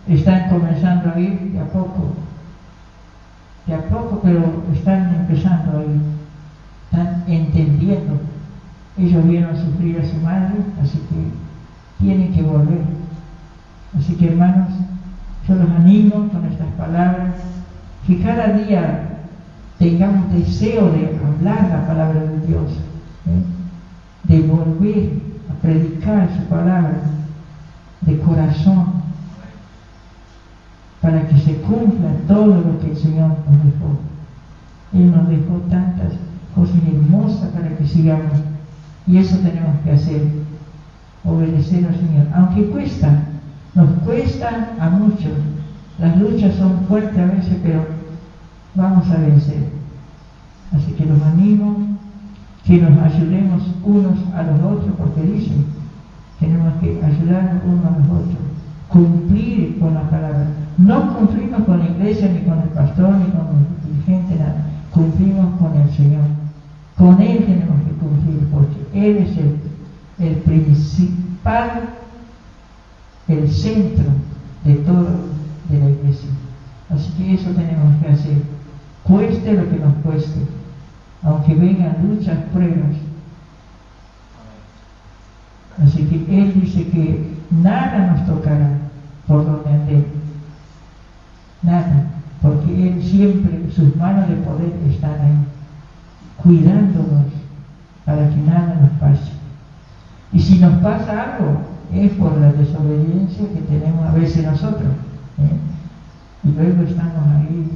están 0.09 0.51
comenzando 0.51 1.13
a 1.13 1.21
ir 1.21 1.53
de 1.53 1.61
a 1.61 1.65
poco, 1.65 2.15
de 3.67 3.75
a 3.75 3.89
poco, 3.89 4.21
pero 4.23 4.65
están 4.73 5.15
empezando 5.15 5.79
a 5.79 5.83
ir, 5.83 6.01
están 6.85 7.25
entendiendo. 7.27 8.21
Ellos 8.97 9.27
vieron 9.27 9.57
sufrir 9.57 10.01
a 10.01 10.07
su 10.07 10.17
madre, 10.19 10.55
así 10.83 10.99
que 10.99 12.05
tienen 12.05 12.33
que 12.33 12.43
volver. 12.43 12.83
Así 13.99 14.15
que 14.15 14.29
hermanos, 14.29 14.69
yo 15.51 15.57
los 15.57 15.71
animo 15.71 16.29
con 16.29 16.45
estas 16.45 16.69
palabras, 16.79 17.35
que 18.07 18.23
cada 18.23 18.53
día 18.53 19.09
tengamos 19.79 20.33
deseo 20.33 20.93
de 20.93 21.19
hablar 21.27 21.69
la 21.69 21.87
palabra 21.89 22.21
de 22.21 22.47
Dios, 22.47 22.71
¿eh? 23.27 23.43
de 24.25 24.41
volver 24.43 25.11
a 25.51 25.61
predicar 25.61 26.29
su 26.37 26.45
palabra 26.45 27.01
de 28.03 28.19
corazón, 28.21 29.01
para 31.01 31.27
que 31.27 31.39
se 31.39 31.57
cumpla 31.63 32.11
todo 32.29 32.47
lo 32.47 32.79
que 32.79 32.91
el 32.91 32.97
Señor 32.97 33.31
nos 33.31 33.65
dejó. 33.65 33.99
Él 34.93 35.11
nos 35.11 35.29
dejó 35.29 35.57
tantas 35.69 36.13
cosas 36.55 36.77
hermosas 36.87 37.49
para 37.49 37.77
que 37.77 37.87
sigamos. 37.87 38.39
Y 39.07 39.17
eso 39.17 39.39
tenemos 39.39 39.81
que 39.83 39.93
hacer, 39.93 40.23
obedecer 41.25 41.87
al 41.87 41.95
Señor. 41.95 42.27
Aunque 42.35 42.67
cuesta, 42.67 43.23
nos 43.75 43.89
cuesta 44.05 44.71
a 44.81 44.91
muchos. 44.91 45.33
Las 45.99 46.17
luchas 46.17 46.55
son 46.55 46.87
fuertes 46.89 47.19
a 47.19 47.27
veces, 47.27 47.57
pero 47.63 47.85
vamos 48.75 49.09
a 49.11 49.19
vencer. 49.19 49.69
Así 50.73 50.93
que 50.93 51.05
los 51.05 51.21
animo 51.23 51.99
que 52.65 52.79
nos 52.79 52.99
ayudemos 52.99 53.63
unos 53.85 54.19
a 54.35 54.43
los 54.43 54.61
otros, 54.61 54.95
porque 54.99 55.23
dicen, 55.23 55.65
tenemos 56.39 56.75
que 56.81 57.01
ayudarnos 57.05 57.63
unos 57.67 57.85
a 57.85 57.99
los 57.99 58.07
otros, 58.07 58.39
cumplir 58.89 59.79
con 59.79 59.95
la 59.95 60.09
palabra. 60.09 60.47
No 60.79 61.15
cumplimos 61.17 61.65
con 61.65 61.79
la 61.81 61.87
iglesia, 61.87 62.31
ni 62.33 62.41
con 62.41 62.59
el 62.61 62.69
pastor, 62.69 63.11
ni 63.17 63.27
con 63.27 63.47
el 63.49 63.93
dirigente, 63.93 64.37
nada. 64.37 64.67
Cumplimos 64.93 65.59
con 65.59 65.77
el 65.81 65.91
Señor. 65.91 66.25
Con 66.97 67.21
Él 67.21 67.45
tenemos 67.45 67.81
que 67.83 67.93
cumplir, 67.93 68.49
porque 68.53 69.09
Él 69.09 69.17
es 69.19 69.37
el 70.19 70.37
principal, 70.37 71.91
el 73.31 73.51
centro 73.51 74.07
de 74.65 74.75
todo 74.77 75.07
de 75.69 75.79
la 75.79 75.91
iglesia. 75.91 76.31
Así 76.91 77.13
que 77.17 77.35
eso 77.35 77.51
tenemos 77.51 78.03
que 78.03 78.09
hacer, 78.09 78.43
cueste 79.05 79.53
lo 79.53 79.71
que 79.71 79.77
nos 79.77 79.95
cueste, 80.03 80.41
aunque 81.23 81.55
vengan 81.55 81.97
muchas 82.03 82.39
pruebas. 82.53 82.97
Así 85.83 86.05
que 86.05 86.17
Él 86.17 86.61
dice 86.61 86.89
que 86.89 87.35
nada 87.51 88.13
nos 88.13 88.27
tocará 88.27 88.79
por 89.27 89.47
donde 89.47 89.71
andemos, 89.71 90.07
nada, 91.63 92.07
porque 92.43 92.89
Él 92.89 93.03
siempre, 93.03 93.71
sus 93.71 93.95
manos 93.97 94.29
de 94.29 94.35
poder 94.37 94.73
están 94.91 95.21
ahí, 95.21 95.47
cuidándonos 96.43 97.27
para 98.05 98.29
que 98.29 98.37
nada 98.37 98.81
nos 98.81 98.91
pase. 98.99 99.31
Y 100.33 100.41
si 100.41 100.59
nos 100.59 100.75
pasa 100.83 101.37
algo, 101.37 101.70
es 101.93 102.13
por 102.13 102.37
la 102.39 102.53
desobediencia 102.53 103.49
que 103.49 103.61
tenemos 103.63 104.07
a 104.07 104.13
veces 104.13 104.45
nosotros. 104.45 104.91
¿eh? 105.39 106.49
Y 106.49 106.53
luego 106.53 106.83
estamos 106.83 107.27
ahí, 107.37 107.71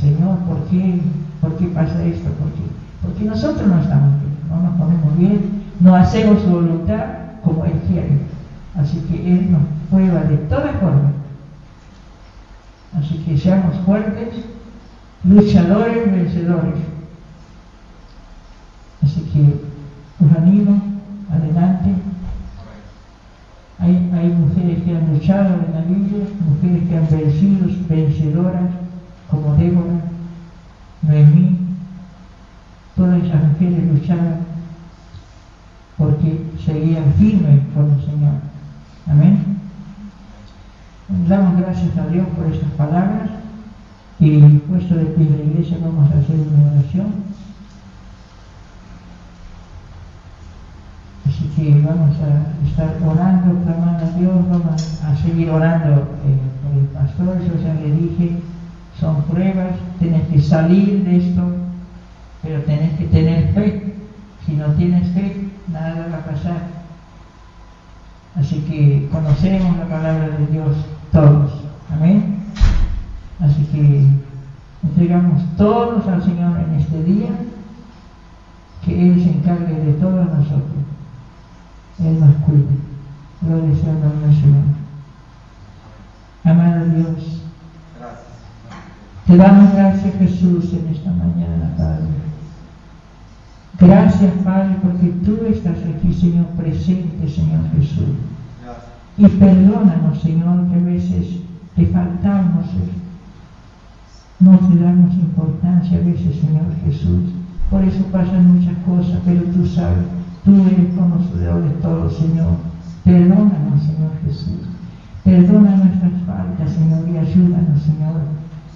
Señor, 0.00 0.38
¿por 0.40 0.64
qué, 0.64 1.00
¿por 1.40 1.56
qué 1.56 1.66
pasa 1.66 2.02
esto? 2.04 2.28
¿Por 2.30 2.50
qué? 2.52 2.62
Porque 3.02 3.24
nosotros 3.24 3.66
no 3.66 3.80
estamos 3.80 4.20
bien, 4.20 4.36
no 4.48 4.62
nos 4.62 4.78
ponemos 4.78 5.18
bien, 5.18 5.62
no 5.80 5.94
hacemos 5.94 6.42
su 6.42 6.48
voluntad 6.48 7.04
como 7.42 7.64
Él 7.64 7.80
quiere. 7.88 8.20
Así 8.76 8.98
que 9.08 9.32
Él 9.32 9.52
nos 9.52 9.62
prueba 9.90 10.20
de 10.24 10.36
todas 10.36 10.76
formas. 10.76 11.12
Así 12.98 13.18
que 13.18 13.36
seamos 13.36 13.76
fuertes, 13.84 14.34
luchadores, 15.24 16.10
vencedores. 16.10 16.74
Así 19.02 19.20
que 19.32 20.24
os 20.24 20.36
animo, 20.36 20.82
adelante. 21.30 21.90
Hay, 24.16 24.28
mujeres 24.30 24.82
que 24.82 24.96
han 24.96 25.12
luchado 25.12 25.56
en 25.66 25.74
la 25.74 25.80
Biblia, 25.82 26.24
mujeres 26.48 26.88
que 26.88 26.96
han 26.96 27.08
vencido, 27.10 27.66
vencedoras, 27.88 28.70
como 29.30 29.54
Débora, 29.56 30.00
Noemí, 31.02 31.58
todas 32.96 33.22
esas 33.22 33.44
mujeres 33.44 33.92
luchaban 33.92 34.46
porque 35.98 36.42
seguían 36.64 37.12
firmes 37.18 37.60
con 37.74 37.92
el 37.92 38.04
Señor. 38.04 38.34
Amén. 39.06 39.56
Damos 41.28 41.60
gracias 41.60 41.96
a 41.96 42.06
Dios 42.08 42.26
por 42.36 42.46
estas 42.52 42.70
palabras 42.72 43.30
y 44.18 44.40
puesto 44.40 44.94
de 44.94 45.04
pie 45.04 45.28
la 45.30 45.44
iglesia 45.44 45.78
vamos 45.80 46.10
a 46.10 46.18
hacer 46.18 46.36
una 46.36 46.72
oración. 46.72 47.26
Así 51.26 51.45
que 51.56 51.70
vamos 51.80 52.14
a 52.20 52.66
estar 52.68 52.96
orando, 53.02 53.64
clamando 53.64 54.04
a 54.04 54.18
Dios, 54.18 54.34
vamos 54.50 55.02
a 55.02 55.16
seguir 55.16 55.48
orando 55.48 56.02
eh, 56.26 56.78
el 56.78 56.86
pastor, 56.88 57.38
yo 57.40 57.58
ya 57.62 57.72
le 57.72 57.92
dije, 57.92 58.36
son 59.00 59.22
pruebas, 59.22 59.72
tienes 59.98 60.28
que 60.28 60.38
salir 60.38 61.02
de 61.04 61.16
esto, 61.16 61.42
pero 62.42 62.60
tenés 62.62 62.92
que 62.98 63.06
tener 63.06 63.54
fe. 63.54 63.94
Si 64.44 64.52
no 64.52 64.66
tienes 64.74 65.08
fe, 65.12 65.48
nada 65.72 66.08
va 66.12 66.18
a 66.18 66.34
pasar. 66.34 66.60
Así 68.36 68.60
que 68.68 69.08
conocemos 69.10 69.78
la 69.78 69.86
palabra 69.86 70.28
de 70.38 70.46
Dios 70.52 70.76
todos. 71.10 71.52
Amén. 71.90 72.36
Así 73.40 73.64
que 73.72 74.06
entregamos 74.82 75.42
todos 75.56 76.06
al 76.06 76.22
Señor 76.22 76.60
en 76.60 76.80
este 76.80 77.02
día, 77.02 77.30
que 78.84 79.10
Él 79.10 79.24
se 79.24 79.30
encargue 79.30 79.74
de 79.74 79.92
todos 79.94 80.26
nosotros. 80.26 80.85
Nos 81.98 82.34
cuide. 82.44 82.66
Gloria 83.42 83.74
sea 83.74 83.92
Señor. 83.92 84.64
Amado 86.44 86.84
Dios, 86.94 87.42
te 89.26 89.36
damos 89.36 89.72
gracias 89.72 90.14
Jesús 90.16 90.72
en 90.72 90.94
esta 90.94 91.10
mañana, 91.10 91.74
Padre. 91.76 92.06
Gracias, 93.80 94.32
Padre, 94.44 94.76
porque 94.80 95.08
tú 95.24 95.38
estás 95.50 95.78
aquí, 95.78 96.14
Señor, 96.14 96.46
presente, 96.56 97.28
Señor 97.28 97.62
Jesús. 97.76 98.14
Y 99.18 99.26
perdónanos, 99.26 100.20
Señor, 100.20 100.68
que 100.68 100.74
a 100.76 100.84
veces 100.84 101.40
te 101.74 101.86
faltamos, 101.86 102.66
no 104.38 104.58
te 104.58 104.76
damos 104.78 105.14
importancia 105.14 105.98
a 105.98 106.02
veces, 106.02 106.36
Señor 106.40 106.66
Jesús. 106.84 107.24
Por 107.70 107.82
eso 107.82 108.04
pasan 108.12 108.54
muchas 108.56 108.76
cosas, 108.84 109.18
pero 109.24 109.42
tú 109.44 109.66
sabes, 109.66 110.04
tú 110.46 110.54
eres 110.62 110.94
conocedor 110.94 111.64
de 111.64 111.70
todo, 111.82 112.08
Señor. 112.08 112.54
Perdónanos, 113.04 113.82
Señor 113.82 114.12
Jesús. 114.24 114.62
Perdona 115.24 115.76
nuestras 115.76 116.12
faltas, 116.24 116.70
Señor, 116.70 117.02
y 117.08 117.18
ayúdanos, 117.18 117.82
Señor, 117.82 118.20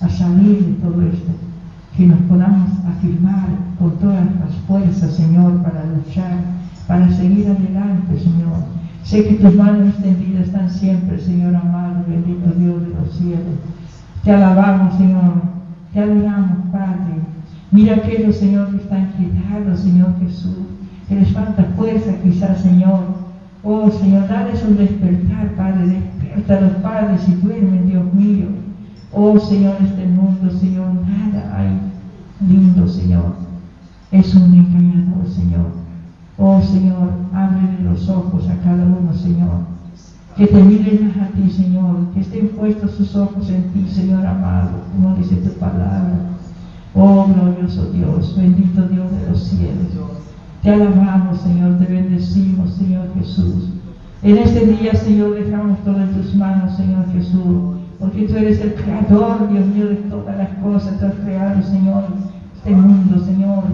a 0.01 0.09
salir 0.09 0.67
de 0.67 0.73
todo 0.83 1.01
esto. 1.03 1.31
Que 1.97 2.09
nos 2.09 2.19
podamos 2.23 2.71
afirmar 2.89 3.47
con 3.79 3.93
todas 3.99 4.27
las 4.41 4.55
fuerzas, 4.67 5.15
Señor, 5.15 5.63
para 5.63 5.85
luchar, 5.85 6.41
para 6.89 7.09
seguir 7.13 7.47
adelante, 7.47 8.19
Señor. 8.19 8.65
Sé 9.05 9.29
que 9.29 9.35
tus 9.35 9.55
manos 9.55 9.91
extendidas 9.91 10.47
están 10.47 10.69
siempre, 10.69 11.21
Señor 11.21 11.55
amado, 11.55 12.05
bendito 12.09 12.51
Dios 12.59 12.83
de 12.83 12.89
los 12.89 13.13
cielos. 13.17 13.61
Te 14.25 14.33
alabamos, 14.33 14.97
Señor. 14.97 15.35
Te 15.93 16.01
adoramos, 16.01 16.71
Padre. 16.73 17.21
Mira 17.71 17.95
aquellos, 17.95 18.37
Señor, 18.37 18.71
que 18.71 18.77
están 18.79 19.13
quedados, 19.13 19.81
Señor 19.81 20.19
Jesús. 20.21 20.80
Que 21.11 21.16
les 21.16 21.33
falta 21.33 21.64
fuerza, 21.77 22.12
quizás, 22.23 22.62
Señor 22.62 23.20
Oh 23.62 23.90
Señor, 23.90 24.27
dales 24.27 24.62
un 24.62 24.79
despertar, 24.79 25.55
Padre, 25.55 25.87
despierta 25.87 26.57
a 26.57 26.61
los 26.62 26.73
padres 26.77 27.29
y 27.29 27.33
duermen, 27.33 27.87
Dios 27.87 28.14
mío. 28.14 28.46
Oh 29.12 29.38
Señor, 29.38 29.77
este 29.83 30.07
mundo, 30.07 30.51
Señor, 30.51 30.94
nada 31.07 31.59
hay 31.59 31.79
lindo, 32.49 32.88
Señor. 32.88 33.35
Es 34.11 34.35
un 34.35 34.55
engañador, 34.55 35.29
Señor. 35.29 35.66
Oh 36.38 36.62
Señor, 36.62 37.11
ábrele 37.35 37.83
los 37.85 38.09
ojos 38.09 38.49
a 38.49 38.57
cada 38.64 38.83
uno, 38.83 39.12
Señor. 39.12 39.68
Que 40.38 40.46
te 40.46 40.62
miren 40.62 41.09
más 41.09 41.29
a 41.29 41.33
ti, 41.33 41.51
Señor. 41.51 42.14
Que 42.14 42.20
estén 42.20 42.49
puestos 42.49 42.92
sus 42.92 43.14
ojos 43.14 43.51
en 43.51 43.64
ti, 43.73 43.87
Señor 43.90 44.25
amado, 44.25 44.70
como 44.90 45.16
dice 45.16 45.37
tu 45.37 45.51
palabra. 45.59 46.31
Oh 46.94 47.27
glorioso 47.27 47.92
Dios, 47.92 48.35
bendito 48.38 48.88
Dios 48.88 49.11
de 49.11 49.31
los 49.31 49.44
cielos. 49.44 50.30
Te 50.62 50.70
alabamos, 50.70 51.40
Señor, 51.40 51.79
te 51.79 51.87
bendecimos, 51.87 52.75
Señor 52.75 53.07
Jesús. 53.18 53.70
En 54.23 54.37
este 54.37 54.66
día, 54.66 54.94
Señor, 54.94 55.35
dejamos 55.35 55.79
todo 55.85 55.99
en 55.99 56.12
tus 56.12 56.35
manos, 56.35 56.77
Señor 56.77 57.11
Jesús, 57.12 57.79
porque 57.99 58.25
tú 58.25 58.37
eres 58.37 58.61
el 58.61 58.75
creador, 58.75 59.51
Dios 59.51 59.66
mío, 59.68 59.88
de 59.88 59.96
todas 59.96 60.37
las 60.37 60.51
cosas. 60.59 61.01
Tú 61.01 61.07
has 61.07 61.14
creado, 61.14 61.62
Señor, 61.62 62.05
este 62.55 62.70
mundo, 62.73 63.25
Señor. 63.25 63.64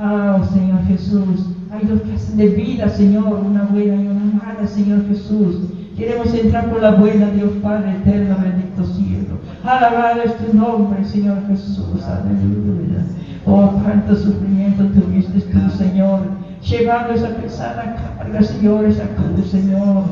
Ah, 0.00 0.38
oh, 0.40 0.44
Señor 0.52 0.82
Jesús. 0.88 1.46
Hay 1.70 1.86
dos 1.86 2.02
clases 2.02 2.36
de 2.36 2.48
vida, 2.48 2.88
Señor, 2.88 3.42
una 3.46 3.62
buena 3.62 3.94
y 3.94 4.06
una 4.08 4.24
mala, 4.24 4.66
Señor 4.66 5.06
Jesús. 5.06 5.58
Queremos 5.96 6.34
entrar 6.34 6.68
por 6.68 6.82
la 6.82 6.90
buena, 6.96 7.30
Dios 7.30 7.52
Padre 7.62 7.92
eterno, 7.98 8.36
bendito 8.42 8.84
cielo. 8.84 9.38
Alabado 9.64 10.22
es 10.22 10.36
tu 10.38 10.56
nombre, 10.56 11.04
Señor 11.04 11.46
Jesús. 11.46 12.02
Aleluya. 12.02 13.04
Oh, 13.48 13.80
cuánto 13.82 14.16
sufrimiento 14.16 14.84
tuviste 14.86 15.40
tú, 15.40 15.70
Señor, 15.78 16.20
llevando 16.68 17.14
esa 17.14 17.28
pesada 17.36 18.16
carga, 18.18 18.42
Señor, 18.42 18.86
esa 18.86 19.06
cruz, 19.14 19.50
Señor. 19.50 20.02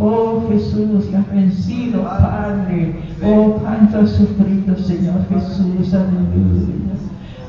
Oh 0.00 0.48
Jesús, 0.48 1.12
has 1.14 1.34
vencido, 1.34 2.02
Padre. 2.02 2.94
Oh, 3.22 3.60
cuánto 3.62 4.00
has 4.00 4.12
sufrido, 4.12 4.78
Señor 4.78 5.20
Jesús. 5.28 5.92
Aleluya. 5.92 6.94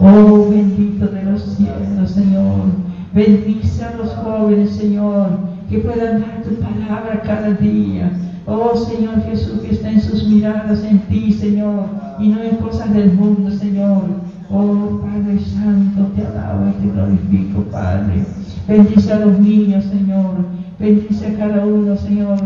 Oh, 0.01 0.49
bendito 0.49 1.07
de 1.07 1.23
los 1.23 1.41
cielos, 1.55 2.11
Señor. 2.11 2.89
Bendice 3.13 3.85
a 3.85 3.95
los 3.95 4.13
jóvenes, 4.15 4.75
Señor, 4.75 5.29
que 5.69 5.79
puedan 5.79 6.21
dar 6.21 6.43
tu 6.43 6.55
palabra 6.55 7.21
cada 7.25 7.51
día. 7.53 8.11
Oh 8.45 8.75
Señor 8.75 9.23
Jesús, 9.25 9.61
que 9.61 9.71
estén 9.71 10.01
sus 10.01 10.27
miradas 10.27 10.83
en 10.83 10.99
ti, 11.01 11.31
Señor, 11.31 11.85
y 12.19 12.29
no 12.29 12.41
en 12.41 12.57
cosas 12.57 12.93
del 12.93 13.13
mundo, 13.13 13.51
Señor. 13.51 14.28
Oh 14.51 14.99
Padre 15.01 15.39
Santo, 15.39 16.11
te 16.15 16.25
alabo 16.25 16.69
y 16.69 16.81
te 16.81 16.91
glorifico, 16.91 17.61
Padre. 17.71 18.25
Bendice 18.67 19.13
a 19.13 19.19
los 19.19 19.39
niños, 19.39 19.85
Señor. 19.85 20.37
Bendice 20.79 21.27
a 21.27 21.37
cada 21.37 21.65
uno, 21.65 21.95
Señor. 21.95 22.39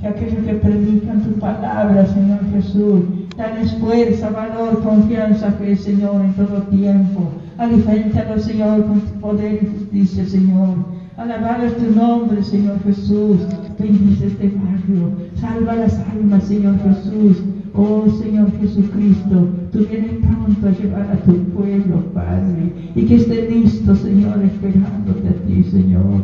Que 0.00 0.06
aquellos 0.06 0.44
que 0.44 0.54
predican 0.54 1.22
tu 1.22 1.32
palabra, 1.40 2.06
Señor 2.06 2.38
Jesús, 2.52 3.02
dan 3.36 3.68
fuerza, 3.80 4.30
valor, 4.30 4.84
confianza, 4.84 5.50
fe, 5.52 5.74
Señor, 5.74 6.20
en 6.20 6.34
todo 6.34 6.62
tiempo. 6.70 7.28
Aliféntalo, 7.58 8.38
Señor, 8.38 8.86
con 8.86 9.00
tu 9.00 9.20
poder 9.20 9.60
y 9.60 9.66
justicia, 9.66 10.26
Señor. 10.26 10.76
Alabado 11.16 11.64
es 11.64 11.76
tu 11.76 11.92
nombre, 11.92 12.40
Señor 12.44 12.80
Jesús. 12.84 13.38
Bendice 13.76 14.28
este 14.28 14.46
barrio. 14.50 15.10
Salva 15.34 15.74
las 15.74 15.98
almas, 16.12 16.44
Señor 16.44 16.76
Jesús. 16.84 17.42
Oh 17.74 18.06
Señor 18.22 18.50
Jesucristo, 18.60 19.48
tú 19.72 19.86
vienes 19.90 20.16
pronto 20.26 20.66
a 20.66 20.70
llevar 20.70 21.10
a 21.12 21.16
tu 21.22 21.34
pueblo, 21.50 22.02
Padre, 22.12 22.72
y 22.94 23.02
que 23.02 23.16
esté 23.16 23.48
listo, 23.50 23.94
Señor, 23.94 24.42
esperándote 24.42 25.28
a 25.28 25.46
ti, 25.46 25.62
Señor. 25.64 26.22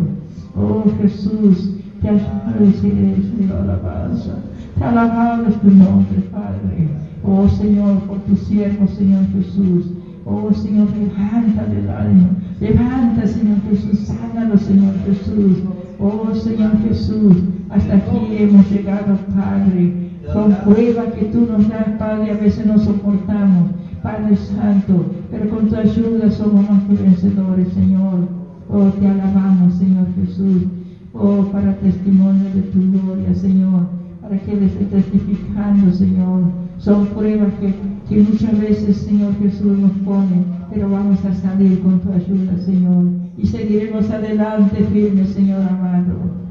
Oh 0.56 0.84
Jesús, 1.00 1.74
te 2.00 2.08
agradeceré, 2.08 3.16
Señor, 3.36 3.62
alabanza. 3.62 4.36
Te 4.78 4.84
alabamos 4.84 5.60
tu 5.60 5.70
nombre, 5.70 6.20
Padre. 6.32 6.88
Oh 7.22 7.48
Señor, 7.48 8.00
por 8.00 8.18
tu 8.20 8.36
siervo, 8.36 8.86
Señor 8.88 9.26
Jesús. 9.32 9.86
Oh 10.24 10.52
Señor, 10.52 10.88
levanta 10.96 11.64
del 11.66 11.88
alma. 11.88 12.30
Levanta, 12.60 13.26
Señor 13.26 13.58
Jesús. 13.70 14.00
Sánalo, 14.00 14.58
Señor 14.58 14.94
Jesús. 15.06 15.58
Oh 15.98 16.34
Señor 16.34 16.72
Jesús, 16.86 17.36
hasta 17.70 17.94
aquí 17.94 18.36
hemos 18.38 18.70
llegado, 18.70 19.16
Padre. 19.34 20.10
Son 20.32 20.54
pruebas 20.64 21.12
que 21.14 21.26
tú 21.26 21.46
nos 21.50 21.68
das, 21.68 21.88
Padre, 21.98 22.32
a 22.32 22.36
veces 22.36 22.66
no 22.66 22.78
soportamos, 22.78 23.70
Padre 24.02 24.36
Santo, 24.36 25.06
pero 25.30 25.48
con 25.50 25.68
tu 25.68 25.76
ayuda 25.76 26.30
somos 26.30 26.68
más 26.68 26.88
vencedores, 26.88 27.68
Señor. 27.72 28.28
Oh, 28.68 28.84
te 28.98 29.06
alabamos, 29.06 29.74
Señor 29.74 30.06
Jesús. 30.16 30.64
Oh, 31.12 31.44
para 31.52 31.76
testimonio 31.76 32.50
de 32.54 32.62
tu 32.62 32.80
gloria, 32.90 33.34
Señor, 33.34 33.86
para 34.20 34.38
que 34.38 34.56
le 34.56 34.66
esté 34.66 34.84
testificando, 34.86 35.92
Señor. 35.92 36.42
Son 36.78 37.06
pruebas 37.08 37.52
que, 37.60 37.74
que 38.08 38.22
muchas 38.22 38.58
veces, 38.58 38.96
Señor 38.96 39.34
Jesús, 39.40 39.78
nos 39.78 39.92
pone, 40.04 40.44
pero 40.72 40.90
vamos 40.90 41.24
a 41.24 41.34
salir 41.34 41.80
con 41.82 42.00
tu 42.00 42.10
ayuda, 42.12 42.58
Señor. 42.64 43.04
Y 43.36 43.46
seguiremos 43.46 44.10
adelante 44.10 44.84
firmes, 44.92 45.28
Señor 45.30 45.62
amado. 45.62 46.43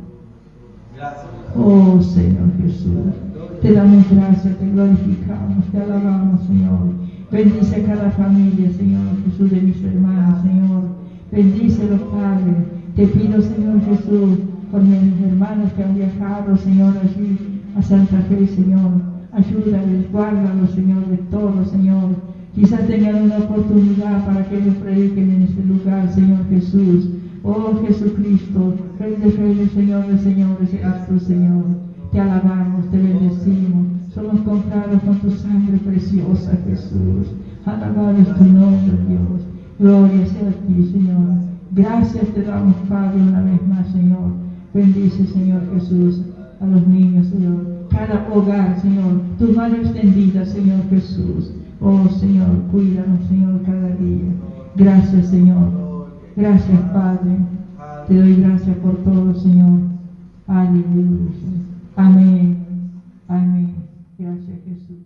Oh, 1.55 2.01
Señor 2.01 2.49
Jesús. 2.61 3.13
Te 3.61 3.73
damos 3.73 4.09
gracias, 4.09 4.57
te 4.57 4.69
glorificamos, 4.69 5.65
te 5.71 5.77
alabamos, 5.79 6.41
Señor. 6.47 6.79
Bendice 7.31 7.75
a 7.77 7.85
cada 7.85 8.11
familia, 8.11 8.71
Señor 8.71 9.07
Jesús, 9.25 9.51
de 9.51 9.61
mis 9.61 9.83
hermanos, 9.83 10.41
Señor. 10.41 10.83
Bendícelos, 11.31 12.01
Padre. 12.01 12.53
Te 12.95 13.07
pido, 13.07 13.41
Señor 13.41 13.81
Jesús, 13.85 14.39
por 14.71 14.81
mis 14.81 15.21
hermanos 15.25 15.71
que 15.73 15.83
han 15.83 15.95
viajado, 15.95 16.57
Señor, 16.57 16.93
allí 16.97 17.61
a 17.77 17.81
Santa 17.81 18.19
Fe, 18.29 18.47
Señor. 18.47 18.91
Ayúdales, 19.31 20.11
guárdalos, 20.11 20.71
Señor, 20.71 21.07
de 21.07 21.17
todo, 21.31 21.65
Señor. 21.65 22.09
Quizás 22.55 22.85
tengan 22.87 23.23
una 23.23 23.37
oportunidad 23.37 24.25
para 24.25 24.45
que 24.45 24.57
ellos 24.57 24.75
prediquen 24.75 25.31
en 25.31 25.41
este 25.43 25.63
lugar, 25.63 26.11
Señor 26.13 26.39
Jesús. 26.49 27.09
Oh 27.45 27.73
Jesucristo, 27.85 28.73
Rey 28.97 29.15
de 29.17 29.31
Reyes, 29.31 29.71
Señor 29.71 30.07
de 30.07 30.17
Señores, 30.17 30.69
tu 31.09 31.19
Señor. 31.19 31.65
Te 32.13 32.21
alabamos, 32.21 32.89
te 32.89 32.97
bendecimos. 32.97 33.85
Somos 34.13 34.39
comprados 34.41 35.01
con 35.03 35.19
tu 35.19 35.29
sangre 35.31 35.77
preciosa, 35.79 36.57
Jesús. 36.65 37.27
Alabado 37.65 38.15
es 38.17 38.33
tu 38.37 38.45
nombre, 38.45 38.97
Dios. 39.09 39.41
Gloria 39.77 40.25
sea 40.25 40.47
a 40.47 40.67
ti, 40.67 40.89
Señor. 40.89 41.43
Gracias 41.71 42.27
te 42.33 42.43
damos, 42.43 42.75
Padre, 42.87 43.21
una 43.21 43.41
vez 43.41 43.67
más, 43.67 43.87
Señor. 43.87 44.31
Bendice, 44.73 45.25
Señor 45.25 45.63
Jesús, 45.73 46.21
a 46.61 46.65
los 46.65 46.87
niños, 46.87 47.27
Señor. 47.27 47.87
Cada 47.89 48.25
hogar, 48.33 48.79
Señor. 48.79 49.19
Tu 49.37 49.51
mano 49.51 49.75
extendida, 49.75 50.45
Señor 50.45 50.79
Jesús. 50.89 51.51
Oh, 51.81 52.07
Señor, 52.07 52.47
cuídanos, 52.71 53.19
Señor, 53.27 53.61
cada 53.65 53.89
día. 53.97 54.31
Gracias, 54.77 55.27
Señor. 55.27 55.92
Gracias, 56.35 56.79
Padre. 56.91 57.37
Te 58.07 58.15
doy 58.15 58.35
gracias 58.41 58.75
por 58.77 58.97
todo, 59.03 59.33
Señor. 59.35 59.79
Aleluya. 60.47 61.31
Amén. 61.95 62.57
Amén. 63.27 63.75
Gracias, 64.17 64.59
Jesús. 64.65 65.02